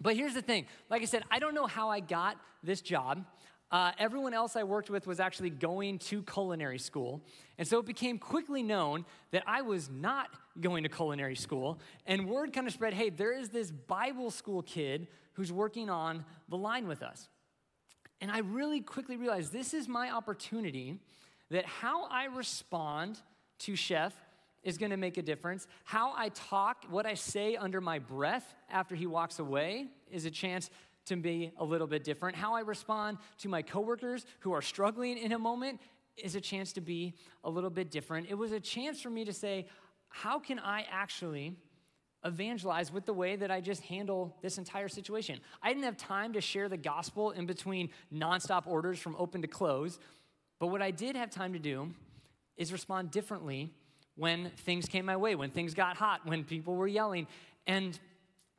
But 0.00 0.16
here's 0.16 0.34
the 0.34 0.42
thing 0.42 0.66
like 0.90 1.02
I 1.02 1.06
said, 1.06 1.22
I 1.30 1.38
don't 1.38 1.54
know 1.54 1.66
how 1.66 1.90
I 1.90 2.00
got 2.00 2.36
this 2.62 2.80
job. 2.80 3.24
Uh, 3.70 3.92
everyone 3.98 4.34
else 4.34 4.56
I 4.56 4.62
worked 4.62 4.90
with 4.90 5.06
was 5.06 5.18
actually 5.18 5.50
going 5.50 5.98
to 6.00 6.22
culinary 6.22 6.78
school. 6.78 7.22
And 7.58 7.66
so 7.66 7.78
it 7.78 7.86
became 7.86 8.18
quickly 8.18 8.62
known 8.62 9.04
that 9.32 9.42
I 9.46 9.62
was 9.62 9.90
not 9.90 10.28
going 10.60 10.84
to 10.84 10.88
culinary 10.88 11.34
school. 11.34 11.80
And 12.06 12.28
word 12.28 12.52
kind 12.52 12.66
of 12.66 12.72
spread 12.72 12.94
hey, 12.94 13.10
there 13.10 13.32
is 13.32 13.48
this 13.48 13.70
Bible 13.70 14.30
school 14.30 14.62
kid 14.62 15.08
who's 15.32 15.52
working 15.52 15.90
on 15.90 16.24
the 16.48 16.56
line 16.56 16.86
with 16.86 17.02
us. 17.02 17.28
And 18.20 18.30
I 18.30 18.38
really 18.38 18.80
quickly 18.80 19.16
realized 19.16 19.52
this 19.52 19.74
is 19.74 19.88
my 19.88 20.10
opportunity 20.10 20.98
that 21.50 21.66
how 21.66 22.04
I 22.08 22.26
respond 22.26 23.20
to 23.60 23.76
Chef 23.76 24.14
is 24.62 24.78
going 24.78 24.90
to 24.90 24.96
make 24.96 25.18
a 25.18 25.22
difference. 25.22 25.66
How 25.84 26.14
I 26.16 26.30
talk, 26.30 26.84
what 26.88 27.06
I 27.06 27.14
say 27.14 27.56
under 27.56 27.80
my 27.80 27.98
breath 27.98 28.54
after 28.70 28.94
he 28.94 29.06
walks 29.06 29.38
away 29.38 29.88
is 30.10 30.24
a 30.24 30.30
chance 30.30 30.70
to 31.06 31.16
be 31.16 31.52
a 31.58 31.64
little 31.64 31.86
bit 31.86 32.04
different. 32.04 32.36
How 32.36 32.54
I 32.54 32.60
respond 32.60 33.18
to 33.38 33.48
my 33.48 33.62
coworkers 33.62 34.26
who 34.40 34.52
are 34.52 34.62
struggling 34.62 35.18
in 35.18 35.32
a 35.32 35.38
moment 35.38 35.80
is 36.16 36.34
a 36.34 36.40
chance 36.40 36.72
to 36.74 36.80
be 36.80 37.14
a 37.42 37.50
little 37.50 37.70
bit 37.70 37.90
different. 37.90 38.28
It 38.30 38.34
was 38.34 38.52
a 38.52 38.60
chance 38.60 39.00
for 39.00 39.10
me 39.10 39.24
to 39.24 39.32
say, 39.32 39.66
how 40.08 40.38
can 40.38 40.58
I 40.58 40.86
actually 40.90 41.56
evangelize 42.24 42.92
with 42.92 43.04
the 43.04 43.12
way 43.12 43.36
that 43.36 43.50
I 43.50 43.60
just 43.60 43.82
handle 43.82 44.36
this 44.40 44.56
entire 44.56 44.88
situation? 44.88 45.40
I 45.62 45.68
didn't 45.68 45.84
have 45.84 45.96
time 45.96 46.32
to 46.34 46.40
share 46.40 46.68
the 46.68 46.76
gospel 46.76 47.32
in 47.32 47.46
between 47.46 47.90
nonstop 48.12 48.66
orders 48.66 48.98
from 48.98 49.16
open 49.18 49.42
to 49.42 49.48
close, 49.48 49.98
but 50.60 50.68
what 50.68 50.80
I 50.80 50.90
did 50.90 51.16
have 51.16 51.30
time 51.30 51.52
to 51.52 51.58
do 51.58 51.92
is 52.56 52.72
respond 52.72 53.10
differently 53.10 53.70
when 54.16 54.50
things 54.58 54.86
came 54.86 55.04
my 55.04 55.16
way, 55.16 55.34
when 55.34 55.50
things 55.50 55.74
got 55.74 55.96
hot, 55.96 56.20
when 56.24 56.44
people 56.44 56.76
were 56.76 56.86
yelling. 56.86 57.26
And 57.66 57.98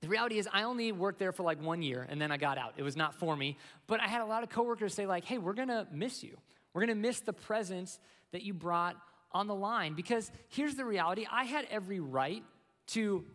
the 0.05 0.09
reality 0.09 0.37
is, 0.37 0.47
I 0.53 0.63
only 0.63 0.91
worked 0.91 1.17
there 1.17 1.31
for 1.31 1.41
like 1.41 1.59
one 1.59 1.81
year 1.81 2.05
and 2.07 2.21
then 2.21 2.31
I 2.31 2.37
got 2.37 2.59
out. 2.59 2.75
It 2.77 2.83
was 2.83 2.95
not 2.95 3.15
for 3.15 3.35
me. 3.35 3.57
But 3.87 4.01
I 4.01 4.07
had 4.07 4.21
a 4.21 4.25
lot 4.25 4.43
of 4.43 4.49
coworkers 4.49 4.93
say, 4.93 5.07
like, 5.07 5.25
hey, 5.25 5.39
we're 5.39 5.53
gonna 5.53 5.87
miss 5.91 6.23
you. 6.23 6.37
We're 6.73 6.81
gonna 6.81 6.93
miss 6.93 7.21
the 7.21 7.33
presence 7.33 7.99
that 8.31 8.43
you 8.43 8.53
brought 8.53 8.95
on 9.31 9.47
the 9.47 9.55
line. 9.55 9.95
Because 9.95 10.31
here's 10.49 10.75
the 10.75 10.85
reality 10.85 11.25
I 11.31 11.45
had 11.45 11.65
every 11.71 11.99
right 11.99 12.43
to 12.89 13.25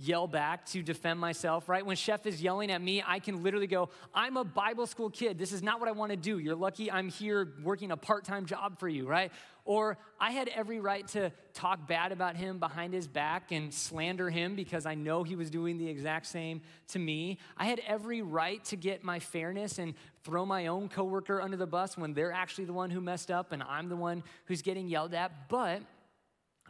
yell 0.00 0.26
back 0.26 0.64
to 0.64 0.82
defend 0.82 1.20
myself, 1.20 1.68
right? 1.68 1.84
When 1.84 1.96
Chef 1.96 2.24
is 2.26 2.42
yelling 2.42 2.70
at 2.70 2.80
me, 2.80 3.02
I 3.06 3.18
can 3.18 3.42
literally 3.42 3.66
go, 3.66 3.90
I'm 4.14 4.36
a 4.36 4.44
Bible 4.44 4.86
school 4.86 5.10
kid. 5.10 5.38
This 5.38 5.52
is 5.52 5.62
not 5.62 5.78
what 5.78 5.88
I 5.88 5.92
want 5.92 6.10
to 6.10 6.16
do. 6.16 6.38
You're 6.38 6.54
lucky 6.54 6.90
I'm 6.90 7.08
here 7.08 7.52
working 7.62 7.90
a 7.90 7.96
part 7.96 8.24
time 8.24 8.46
job 8.46 8.78
for 8.78 8.88
you, 8.88 9.06
right? 9.06 9.30
Or 9.66 9.98
I 10.18 10.30
had 10.30 10.48
every 10.48 10.80
right 10.80 11.06
to 11.08 11.30
talk 11.52 11.86
bad 11.86 12.12
about 12.12 12.34
him 12.34 12.58
behind 12.58 12.94
his 12.94 13.06
back 13.06 13.52
and 13.52 13.72
slander 13.72 14.30
him 14.30 14.56
because 14.56 14.86
I 14.86 14.94
know 14.94 15.22
he 15.22 15.36
was 15.36 15.50
doing 15.50 15.76
the 15.76 15.88
exact 15.88 16.26
same 16.26 16.62
to 16.88 16.98
me. 16.98 17.38
I 17.58 17.66
had 17.66 17.80
every 17.86 18.22
right 18.22 18.64
to 18.64 18.76
get 18.76 19.04
my 19.04 19.18
fairness 19.18 19.78
and 19.78 19.94
throw 20.24 20.46
my 20.46 20.68
own 20.68 20.88
coworker 20.88 21.42
under 21.42 21.58
the 21.58 21.66
bus 21.66 21.98
when 21.98 22.14
they're 22.14 22.32
actually 22.32 22.64
the 22.64 22.72
one 22.72 22.90
who 22.90 23.00
messed 23.02 23.30
up 23.30 23.52
and 23.52 23.62
I'm 23.62 23.90
the 23.90 23.96
one 23.96 24.22
who's 24.46 24.62
getting 24.62 24.88
yelled 24.88 25.12
at. 25.12 25.48
But 25.48 25.82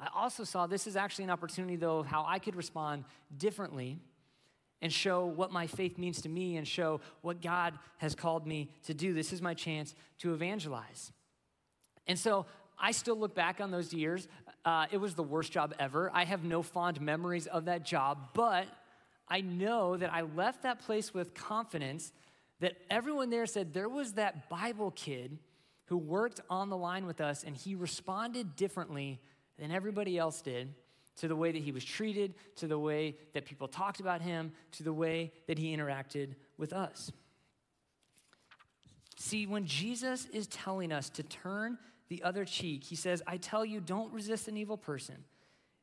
I 0.01 0.09
also 0.15 0.45
saw 0.45 0.67
this 0.67 0.87
is 0.87 0.97
actually 0.97 1.25
an 1.25 1.31
opportunity, 1.31 1.77
though, 1.77 1.99
of 1.99 2.07
how 2.07 2.25
I 2.27 2.39
could 2.39 2.57
respond 2.57 3.05
differently 3.37 3.99
and 4.83 4.91
show 4.91 5.27
what 5.27 5.53
my 5.53 5.67
faith 5.67 5.99
means 5.99 6.23
to 6.23 6.29
me 6.29 6.57
and 6.57 6.67
show 6.67 7.01
what 7.21 7.43
God 7.43 7.79
has 7.99 8.15
called 8.15 8.47
me 8.47 8.71
to 8.85 8.95
do. 8.95 9.13
This 9.13 9.33
is 9.33 9.43
my 9.43 9.53
chance 9.53 9.95
to 10.21 10.33
evangelize. 10.33 11.13
And 12.07 12.19
so 12.19 12.47
I 12.79 12.93
still 12.93 13.17
look 13.17 13.35
back 13.35 13.61
on 13.61 13.71
those 13.71 13.93
years. 13.93 14.27
Uh, 14.65 14.87
it 14.91 14.97
was 14.97 15.15
the 15.15 15.23
worst 15.23 15.53
job 15.53 15.75
ever. 15.79 16.11
I 16.15 16.25
have 16.25 16.45
no 16.45 16.63
fond 16.63 17.01
memories 17.01 17.47
of 17.47 17.67
that 17.67 17.85
job, 17.85 18.31
but 18.33 18.67
I 19.29 19.43
know 19.43 19.99
that 19.99 20.13
I 20.13 20.23
left 20.23 20.63
that 20.63 20.81
place 20.81 21.13
with 21.13 21.35
confidence 21.35 22.13
that 22.61 22.77
everyone 22.91 23.31
there 23.31 23.47
said 23.47 23.75
there 23.75 23.89
was 23.89 24.15
that 24.15 24.49
Bible 24.49 24.91
kid 24.91 25.39
who 25.87 25.99
worked 25.99 26.41
on 26.49 26.71
the 26.71 26.77
line 26.77 27.05
with 27.05 27.21
us, 27.21 27.43
and 27.43 27.57
he 27.57 27.75
responded 27.75 28.57
differently 28.57 29.21
than 29.61 29.71
everybody 29.71 30.19
else 30.19 30.41
did 30.41 30.75
to 31.19 31.29
the 31.29 31.37
way 31.37 31.53
that 31.53 31.63
he 31.63 31.71
was 31.71 31.85
treated, 31.85 32.35
to 32.57 32.67
the 32.67 32.79
way 32.79 33.17
that 33.35 33.45
people 33.45 33.69
talked 33.69 34.01
about 34.01 34.23
him, 34.23 34.53
to 34.73 34.83
the 34.83 34.93
way 34.93 35.33
that 35.47 35.59
he 35.59 35.77
interacted 35.77 36.35
with 36.57 36.73
us. 36.73 37.13
See, 39.17 39.47
when 39.47 39.67
Jesus 39.67 40.27
is 40.33 40.47
telling 40.47 40.93
us 40.93 41.11
to 41.11 41.23
turn 41.23 41.77
the 42.09 42.23
other 42.23 42.47
cheek, 42.47 42.85
he 42.85 42.97
says, 42.97 43.23
I 43.27 43.37
tell 43.37 43.67
you, 43.67 43.81
don't 43.81 44.13
resist 44.13 44.49
an 44.49 44.57
evil 44.57 44.79
person. 44.79 45.17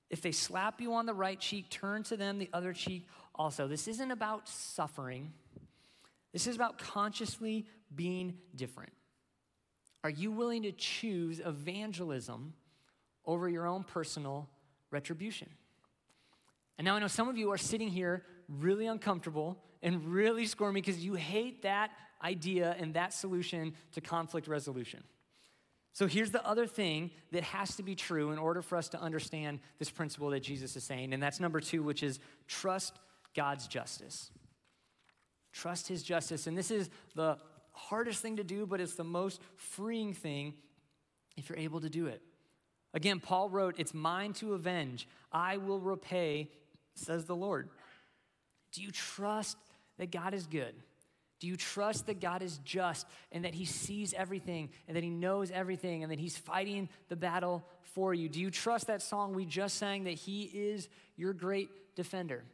If 0.09 0.21
they 0.21 0.31
slap 0.31 0.81
you 0.81 0.95
on 0.95 1.05
the 1.05 1.13
right 1.13 1.39
cheek, 1.39 1.69
turn 1.69 2.01
to 2.03 2.17
them 2.17 2.39
the 2.39 2.49
other 2.51 2.73
cheek 2.73 3.05
also. 3.35 3.67
This 3.67 3.87
isn't 3.87 4.11
about 4.11 4.49
suffering, 4.49 5.33
this 6.33 6.47
is 6.47 6.55
about 6.55 6.79
consciously 6.79 7.67
being 7.93 8.37
different. 8.55 8.93
Are 10.03 10.09
you 10.09 10.31
willing 10.31 10.63
to 10.63 10.71
choose 10.71 11.39
evangelism 11.39 12.53
over 13.27 13.47
your 13.47 13.67
own 13.67 13.83
personal 13.83 14.49
retribution? 14.89 15.49
And 16.77 16.85
now 16.85 16.95
I 16.95 16.99
know 16.99 17.07
some 17.07 17.27
of 17.27 17.37
you 17.37 17.51
are 17.51 17.57
sitting 17.57 17.89
here 17.89 18.23
really 18.47 18.87
uncomfortable 18.87 19.61
and 19.83 20.05
really 20.05 20.45
squirmy 20.45 20.81
because 20.81 21.03
you 21.03 21.13
hate 21.13 21.63
that 21.63 21.91
idea 22.23 22.75
and 22.79 22.93
that 22.93 23.13
solution 23.13 23.73
to 23.91 24.01
conflict 24.01 24.47
resolution. 24.47 25.03
So 25.93 26.05
here's 26.05 26.29
the 26.29 26.45
other 26.45 26.67
thing 26.67 27.09
that 27.31 27.43
has 27.43 27.75
to 27.77 27.83
be 27.83 27.95
true 27.95 28.31
in 28.31 28.37
order 28.37 28.61
for 28.61 28.77
us 28.77 28.89
to 28.89 29.01
understand 29.01 29.59
this 29.79 29.89
principle 29.89 30.29
that 30.29 30.41
Jesus 30.41 30.75
is 30.75 30.83
saying, 30.83 31.13
and 31.13 31.21
that's 31.21 31.39
number 31.39 31.59
two, 31.59 31.81
which 31.81 32.03
is 32.03 32.19
trust 32.47 32.93
God's 33.35 33.67
justice. 33.67 34.31
Trust 35.51 35.87
his 35.87 36.03
justice. 36.03 36.45
And 36.45 36.55
this 36.55 36.69
is 36.69 36.91
the 37.15 37.37
hardest 37.71 38.21
thing 38.21 38.37
to 38.37 38.43
do, 38.43 38.67
but 38.67 38.79
it's 38.79 38.93
the 38.93 39.03
most 39.03 39.41
freeing 39.55 40.13
thing 40.13 40.53
if 41.35 41.49
you're 41.49 41.57
able 41.57 41.81
to 41.81 41.89
do 41.89 42.05
it. 42.05 42.21
Again, 42.97 43.19
Paul 43.19 43.49
wrote, 43.49 43.75
It's 43.77 43.93
mine 43.93 44.33
to 44.33 44.55
avenge. 44.55 45.07
I 45.31 45.57
will 45.57 45.79
repay, 45.79 46.49
says 46.95 47.25
the 47.25 47.35
Lord. 47.35 47.69
Do 48.71 48.81
you 48.81 48.89
trust 48.89 49.55
that 49.99 50.09
God 50.09 50.33
is 50.33 50.47
good? 50.47 50.73
Do 51.39 51.45
you 51.45 51.57
trust 51.57 52.07
that 52.07 52.19
God 52.19 52.41
is 52.41 52.59
just 52.65 53.05
and 53.31 53.45
that 53.45 53.53
He 53.53 53.65
sees 53.65 54.15
everything 54.15 54.71
and 54.87 54.97
that 54.97 55.03
He 55.03 55.11
knows 55.11 55.51
everything 55.51 56.01
and 56.01 56.11
that 56.11 56.17
He's 56.17 56.39
fighting 56.39 56.89
the 57.07 57.15
battle 57.15 57.63
for 57.83 58.15
you? 58.15 58.29
Do 58.29 58.41
you 58.41 58.49
trust 58.49 58.87
that 58.87 59.03
song 59.03 59.35
we 59.35 59.45
just 59.45 59.77
sang 59.77 60.05
that 60.05 60.15
He 60.15 60.45
is 60.45 60.89
your 61.17 61.33
great 61.33 61.69
defender? 61.95 62.45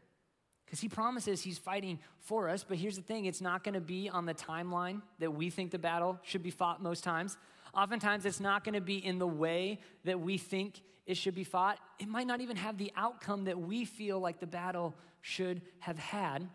Because 0.65 0.81
He 0.81 0.89
promises 0.89 1.41
He's 1.41 1.57
fighting 1.57 1.99
for 2.19 2.49
us, 2.49 2.65
but 2.67 2.75
here's 2.75 2.97
the 2.97 3.01
thing 3.01 3.23
it's 3.23 3.39
not 3.39 3.63
going 3.63 3.75
to 3.75 3.79
be 3.79 4.09
on 4.09 4.25
the 4.25 4.33
timeline 4.33 5.03
that 5.19 5.33
we 5.33 5.49
think 5.49 5.71
the 5.71 5.79
battle 5.79 6.19
should 6.21 6.43
be 6.43 6.51
fought 6.51 6.83
most 6.83 7.01
times. 7.01 7.37
Oftentimes, 7.73 8.25
it's 8.25 8.39
not 8.39 8.63
going 8.63 8.75
to 8.75 8.81
be 8.81 9.03
in 9.03 9.19
the 9.19 9.27
way 9.27 9.79
that 10.05 10.19
we 10.19 10.37
think 10.37 10.81
it 11.05 11.17
should 11.17 11.35
be 11.35 11.43
fought. 11.43 11.79
It 11.99 12.07
might 12.07 12.27
not 12.27 12.41
even 12.41 12.55
have 12.55 12.77
the 12.77 12.91
outcome 12.95 13.45
that 13.45 13.59
we 13.59 13.83
feel 13.85 14.19
like 14.19 14.39
the 14.39 14.47
battle 14.47 14.95
should 15.21 15.61
have 15.79 15.97
had. 15.97 16.47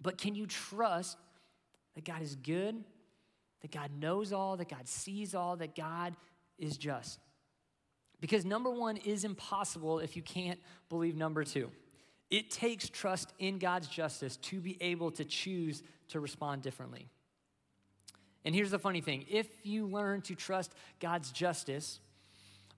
But 0.00 0.18
can 0.18 0.34
you 0.34 0.46
trust 0.46 1.16
that 1.94 2.04
God 2.04 2.22
is 2.22 2.36
good, 2.36 2.82
that 3.62 3.70
God 3.70 3.90
knows 3.98 4.32
all, 4.32 4.56
that 4.56 4.68
God 4.68 4.88
sees 4.88 5.34
all, 5.34 5.56
that 5.56 5.74
God 5.74 6.14
is 6.58 6.76
just. 6.76 7.18
Because 8.20 8.44
number 8.44 8.70
one 8.70 8.96
is 8.98 9.24
impossible 9.24 9.98
if 9.98 10.16
you 10.16 10.22
can't 10.22 10.60
believe 10.88 11.16
number 11.16 11.44
two. 11.44 11.70
It 12.30 12.50
takes 12.50 12.88
trust 12.88 13.32
in 13.38 13.58
God's 13.58 13.88
justice 13.88 14.36
to 14.38 14.60
be 14.60 14.78
able 14.80 15.10
to 15.12 15.24
choose 15.24 15.82
to 16.08 16.20
respond 16.20 16.62
differently. 16.62 17.08
And 18.44 18.54
here's 18.54 18.70
the 18.70 18.78
funny 18.78 19.00
thing 19.00 19.24
if 19.28 19.46
you 19.62 19.86
learn 19.86 20.22
to 20.22 20.34
trust 20.34 20.72
God's 21.00 21.30
justice, 21.30 22.00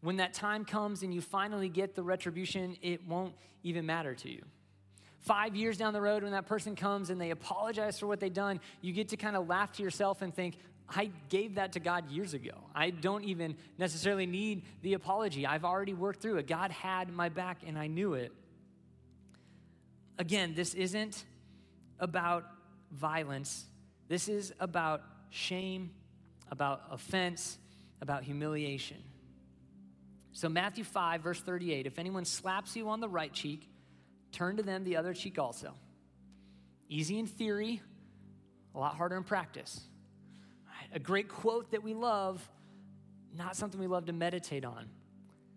when 0.01 0.17
that 0.19 0.35
time 0.35 0.65
comes 0.65 1.03
and 1.03 1.15
you 1.15 1.21
finally 1.21 1.69
get 1.69 1.95
the 1.95 2.03
retribution, 2.03 2.77
it 2.83 3.07
won't 3.07 3.35
even 3.63 3.87
matter 3.87 4.15
to 4.15 4.31
you 4.31 4.43
five 5.25 5.57
years 5.57 5.79
down 5.79 5.93
the 5.95 6.01
road 6.01 6.23
when 6.23 6.33
that 6.33 6.47
person 6.47 6.77
comes 6.77 7.11
and 7.11 7.21
they 7.21 7.31
apologize 7.31 7.99
for 7.99 8.07
what 8.07 8.21
they've 8.21 8.33
done, 8.33 8.61
you 8.83 8.93
get 8.93 9.09
to 9.09 9.17
kind 9.17 9.37
of 9.37 9.49
laugh 9.49 9.73
to 9.73 9.83
yourself 9.83 10.23
and 10.23 10.35
think, 10.35 10.57
I 10.89 11.11
gave 11.31 11.55
that 11.55 11.73
to 11.73 11.81
God 11.81 12.11
years 12.11 12.35
ago. 12.35 12.53
I 12.75 12.91
don't 12.91 13.25
even 13.25 13.57
necessarily 13.79 14.27
need 14.27 14.65
the 14.83 14.93
apology. 14.93 15.47
I've 15.47 15.65
already 15.65 15.95
worked 15.95 16.21
through 16.21 16.37
it. 16.37 16.47
God 16.47 16.71
had 16.71 17.11
my 17.11 17.31
back 17.31 17.63
and 17.67 17.79
I 17.79 17.87
knew 17.87 18.15
it. 18.15 18.33
Again, 20.19 20.53
this 20.55 20.75
isn't 20.75 21.25
about 21.99 22.45
violence, 22.93 23.65
this 24.09 24.29
is 24.29 24.53
about 24.61 25.03
shame, 25.35 25.91
about 26.51 26.83
offense, 26.91 27.59
about 28.01 28.23
humiliation. 28.23 28.99
So, 30.33 30.49
Matthew 30.49 30.85
5, 30.85 31.23
verse 31.23 31.41
38 31.41 31.87
if 31.87 31.99
anyone 31.99 32.25
slaps 32.25 32.77
you 32.77 32.89
on 32.89 33.01
the 33.01 33.09
right 33.09 33.33
cheek, 33.33 33.69
turn 34.33 34.57
to 34.57 34.63
them 34.63 34.85
the 34.85 34.97
other 34.97 35.13
cheek 35.13 35.39
also. 35.39 35.75
Easy 36.89 37.19
in 37.19 37.27
theory, 37.27 37.83
a 38.75 38.79
lot 38.79 38.95
harder 38.95 39.17
in 39.17 39.25
practice. 39.25 39.81
A 40.93 40.99
great 40.99 41.29
quote 41.29 41.73
that 41.73 41.83
we 41.83 41.95
love, 41.95 42.49
not 43.37 43.57
something 43.57 43.81
we 43.81 43.87
love 43.87 44.07
to 44.07 44.13
meditate 44.13 44.65
on. 44.65 44.89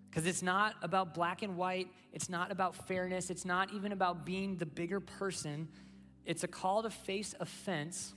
Because 0.09 0.25
it's 0.25 0.41
not 0.41 0.73
about 0.81 1.13
black 1.13 1.43
and 1.43 1.55
white, 1.55 1.89
it's 2.11 2.29
not 2.29 2.51
about 2.51 2.87
fairness, 2.87 3.29
it's 3.29 3.45
not 3.45 3.73
even 3.73 3.91
about 3.91 4.25
being 4.25 4.57
the 4.57 4.65
bigger 4.65 4.99
person. 4.99 5.67
It's 6.25 6.43
a 6.43 6.47
call 6.47 6.81
to 6.81 6.89
face 6.89 7.35
offense 7.39 8.13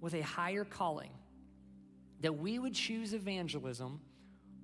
with 0.00 0.14
a 0.14 0.22
higher 0.22 0.64
calling. 0.64 1.10
That 2.20 2.38
we 2.38 2.58
would 2.58 2.74
choose 2.74 3.12
evangelism 3.12 4.00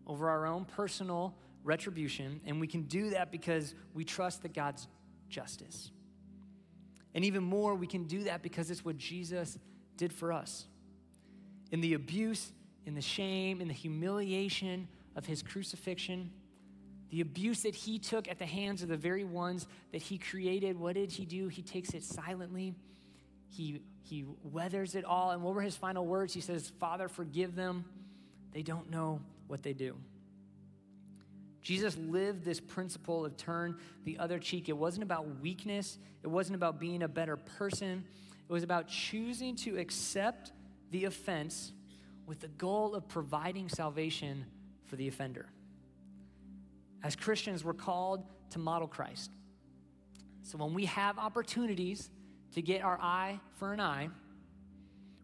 over 0.06 0.28
our 0.28 0.46
own 0.46 0.64
personal 0.64 1.34
retribution, 1.62 2.40
and 2.46 2.60
we 2.60 2.66
can 2.66 2.82
do 2.82 3.10
that 3.10 3.30
because 3.30 3.74
we 3.94 4.04
trust 4.04 4.42
that 4.42 4.54
God's 4.54 4.88
justice. 5.28 5.90
And 7.14 7.24
even 7.24 7.42
more, 7.42 7.74
we 7.74 7.86
can 7.86 8.04
do 8.04 8.24
that 8.24 8.42
because 8.42 8.70
it's 8.70 8.84
what 8.84 8.96
Jesus 8.96 9.58
did 9.96 10.12
for 10.12 10.32
us. 10.32 10.66
In 11.70 11.80
the 11.80 11.94
abuse, 11.94 12.52
in 12.86 12.94
the 12.94 13.02
shame, 13.02 13.60
in 13.60 13.68
the 13.68 13.74
humiliation 13.74 14.88
of 15.16 15.26
his 15.26 15.42
crucifixion, 15.42 16.30
the 17.10 17.20
abuse 17.20 17.62
that 17.62 17.74
he 17.74 17.98
took 17.98 18.28
at 18.28 18.38
the 18.38 18.46
hands 18.46 18.82
of 18.82 18.88
the 18.88 18.96
very 18.96 19.24
ones 19.24 19.66
that 19.92 20.00
he 20.00 20.16
created, 20.16 20.78
what 20.78 20.94
did 20.94 21.10
he 21.10 21.24
do? 21.24 21.48
He 21.48 21.62
takes 21.62 21.90
it 21.90 22.04
silently. 22.04 22.74
He, 23.50 23.82
he 24.02 24.24
weathers 24.42 24.94
it 24.94 25.04
all. 25.04 25.30
And 25.30 25.42
what 25.42 25.54
were 25.54 25.62
his 25.62 25.76
final 25.76 26.06
words? 26.06 26.32
He 26.32 26.40
says, 26.40 26.72
Father, 26.78 27.08
forgive 27.08 27.54
them. 27.54 27.84
They 28.52 28.62
don't 28.62 28.90
know 28.90 29.20
what 29.46 29.62
they 29.62 29.72
do. 29.72 29.96
Jesus 31.62 31.96
lived 31.96 32.44
this 32.44 32.58
principle 32.58 33.24
of 33.24 33.36
turn 33.36 33.76
the 34.04 34.18
other 34.18 34.38
cheek. 34.38 34.68
It 34.68 34.76
wasn't 34.76 35.02
about 35.02 35.40
weakness, 35.40 35.98
it 36.22 36.28
wasn't 36.28 36.56
about 36.56 36.80
being 36.80 37.02
a 37.02 37.08
better 37.08 37.36
person. 37.36 38.04
It 38.48 38.52
was 38.52 38.64
about 38.64 38.88
choosing 38.88 39.54
to 39.56 39.78
accept 39.78 40.50
the 40.90 41.04
offense 41.04 41.72
with 42.26 42.40
the 42.40 42.48
goal 42.48 42.96
of 42.96 43.06
providing 43.06 43.68
salvation 43.68 44.44
for 44.86 44.96
the 44.96 45.06
offender. 45.06 45.46
As 47.04 47.14
Christians, 47.14 47.64
we're 47.64 47.74
called 47.74 48.24
to 48.50 48.58
model 48.58 48.88
Christ. 48.88 49.30
So 50.42 50.58
when 50.58 50.74
we 50.74 50.86
have 50.86 51.16
opportunities 51.16 52.10
to 52.54 52.62
get 52.62 52.82
our 52.82 52.98
eye 53.00 53.40
for 53.56 53.72
an 53.72 53.80
eye, 53.80 54.08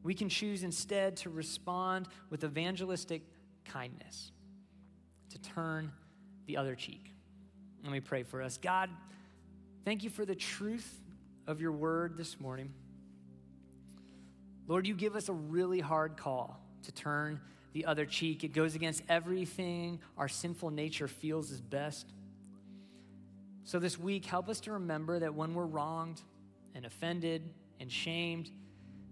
we 0.03 0.15
can 0.15 0.29
choose 0.29 0.63
instead 0.63 1.17
to 1.19 1.31
respond 1.31 2.07
with 2.31 2.45
evangelistic 2.45 3.23
kindness, 3.65 4.31
to 5.31 5.39
turn 5.39 5.91
the 6.47 6.57
other 6.57 6.75
cheek. 6.75 7.13
Let 7.83 7.93
me 7.93 8.01
pray 8.01 8.23
for 8.23 8.41
us. 8.41 8.59
God, 8.59 8.89
thank 9.85 10.05
you 10.05 10.11
for 10.11 10.25
the 10.25 10.35
truth 10.35 11.01
of 11.47 11.61
your 11.61 11.73
word 11.73 12.17
this 12.17 12.41
morning. 12.41 12.73
Lord, 14.69 14.87
you 14.87 14.95
give 14.95 15.17
us 15.17 15.29
a 15.29 15.33
really 15.33 15.81
hard 15.81 16.17
call 16.17 16.61
to 16.83 16.93
turn 16.93 17.41
the 17.73 17.85
other 17.85 18.07
cheek. 18.07 18.43
It 18.43 18.53
goes 18.53 18.75
against 18.75 19.03
everything 19.09 20.01
our 20.17 20.29
sinful 20.29 20.71
nature 20.71 21.09
feels 21.09 21.51
is 21.51 21.61
best. 21.61 22.07
So 23.65 23.79
this 23.79 23.99
week, 23.99 24.25
help 24.25 24.49
us 24.49 24.61
to 24.61 24.73
remember 24.73 25.19
that 25.19 25.35
when 25.35 25.53
we're 25.55 25.67
wronged 25.67 26.23
and 26.77 26.87
offended 26.87 27.51
and 27.81 27.91
shamed, 27.91 28.51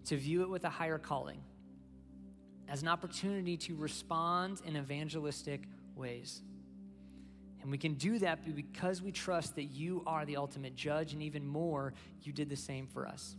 to 0.04 0.16
view 0.16 0.42
it 0.42 0.50
with 0.50 0.64
a 0.64 0.68
higher 0.68 0.98
calling 0.98 1.40
as 2.68 2.82
an 2.82 2.88
opportunity 2.88 3.56
to 3.56 3.74
respond 3.74 4.60
in 4.64 4.76
evangelistic 4.76 5.62
ways. 5.96 6.42
And 7.62 7.70
we 7.70 7.78
can 7.78 7.94
do 7.94 8.18
that 8.18 8.44
because 8.54 9.00
we 9.00 9.10
trust 9.10 9.56
that 9.56 9.64
you 9.64 10.02
are 10.06 10.26
the 10.26 10.36
ultimate 10.36 10.76
judge, 10.76 11.14
and 11.14 11.22
even 11.22 11.46
more, 11.46 11.94
you 12.22 12.32
did 12.32 12.50
the 12.50 12.56
same 12.56 12.86
for 12.86 13.06
us. 13.06 13.36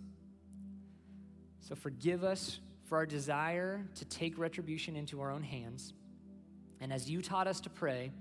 So 1.59 1.76
forgive 1.76 2.23
us 2.23 2.59
for 2.84 2.97
our 2.97 3.05
desire 3.05 3.86
to 3.95 4.05
take 4.05 4.38
retribution 4.38 4.95
into 4.95 5.21
our 5.21 5.32
own 5.32 5.43
hands. 5.43 5.93
And 6.82 6.91
as 6.91 7.09
you 7.09 7.21
taught 7.21 7.47
us 7.47 7.59
to 7.61 7.69
pray, 7.69 8.11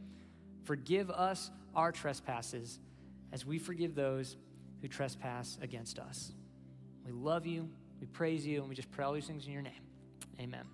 forgive 0.64 1.10
us 1.10 1.50
our 1.74 1.92
trespasses 1.92 2.78
as 3.32 3.44
we 3.44 3.58
forgive 3.58 3.94
those 3.94 4.36
who 4.84 4.88
trespass 4.88 5.58
against 5.62 5.98
us. 5.98 6.34
We 7.06 7.12
love 7.12 7.46
you, 7.46 7.70
we 8.02 8.06
praise 8.06 8.46
you, 8.46 8.60
and 8.60 8.68
we 8.68 8.74
just 8.74 8.90
pray 8.90 9.06
all 9.06 9.14
these 9.14 9.26
things 9.26 9.46
in 9.46 9.52
your 9.54 9.62
name. 9.62 9.80
Amen. 10.38 10.66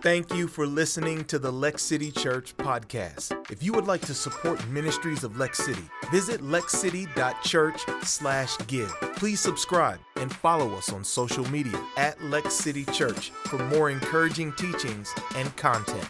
Thank 0.00 0.32
you 0.32 0.46
for 0.46 0.64
listening 0.64 1.24
to 1.24 1.40
the 1.40 1.50
Lex 1.50 1.82
City 1.82 2.12
Church 2.12 2.56
podcast. 2.56 3.50
If 3.50 3.64
you 3.64 3.72
would 3.72 3.88
like 3.88 4.02
to 4.02 4.14
support 4.14 4.64
ministries 4.68 5.24
of 5.24 5.38
Lex 5.38 5.58
City, 5.58 5.82
visit 6.12 6.40
lexcity.church/give. 6.40 8.94
Please 9.16 9.40
subscribe 9.40 9.98
and 10.16 10.32
follow 10.32 10.72
us 10.74 10.92
on 10.92 11.02
social 11.02 11.50
media 11.50 11.84
at 11.96 12.22
Lex 12.22 12.54
City 12.54 12.84
Church 12.84 13.30
for 13.30 13.58
more 13.58 13.90
encouraging 13.90 14.52
teachings 14.52 15.12
and 15.34 15.56
content. 15.56 16.08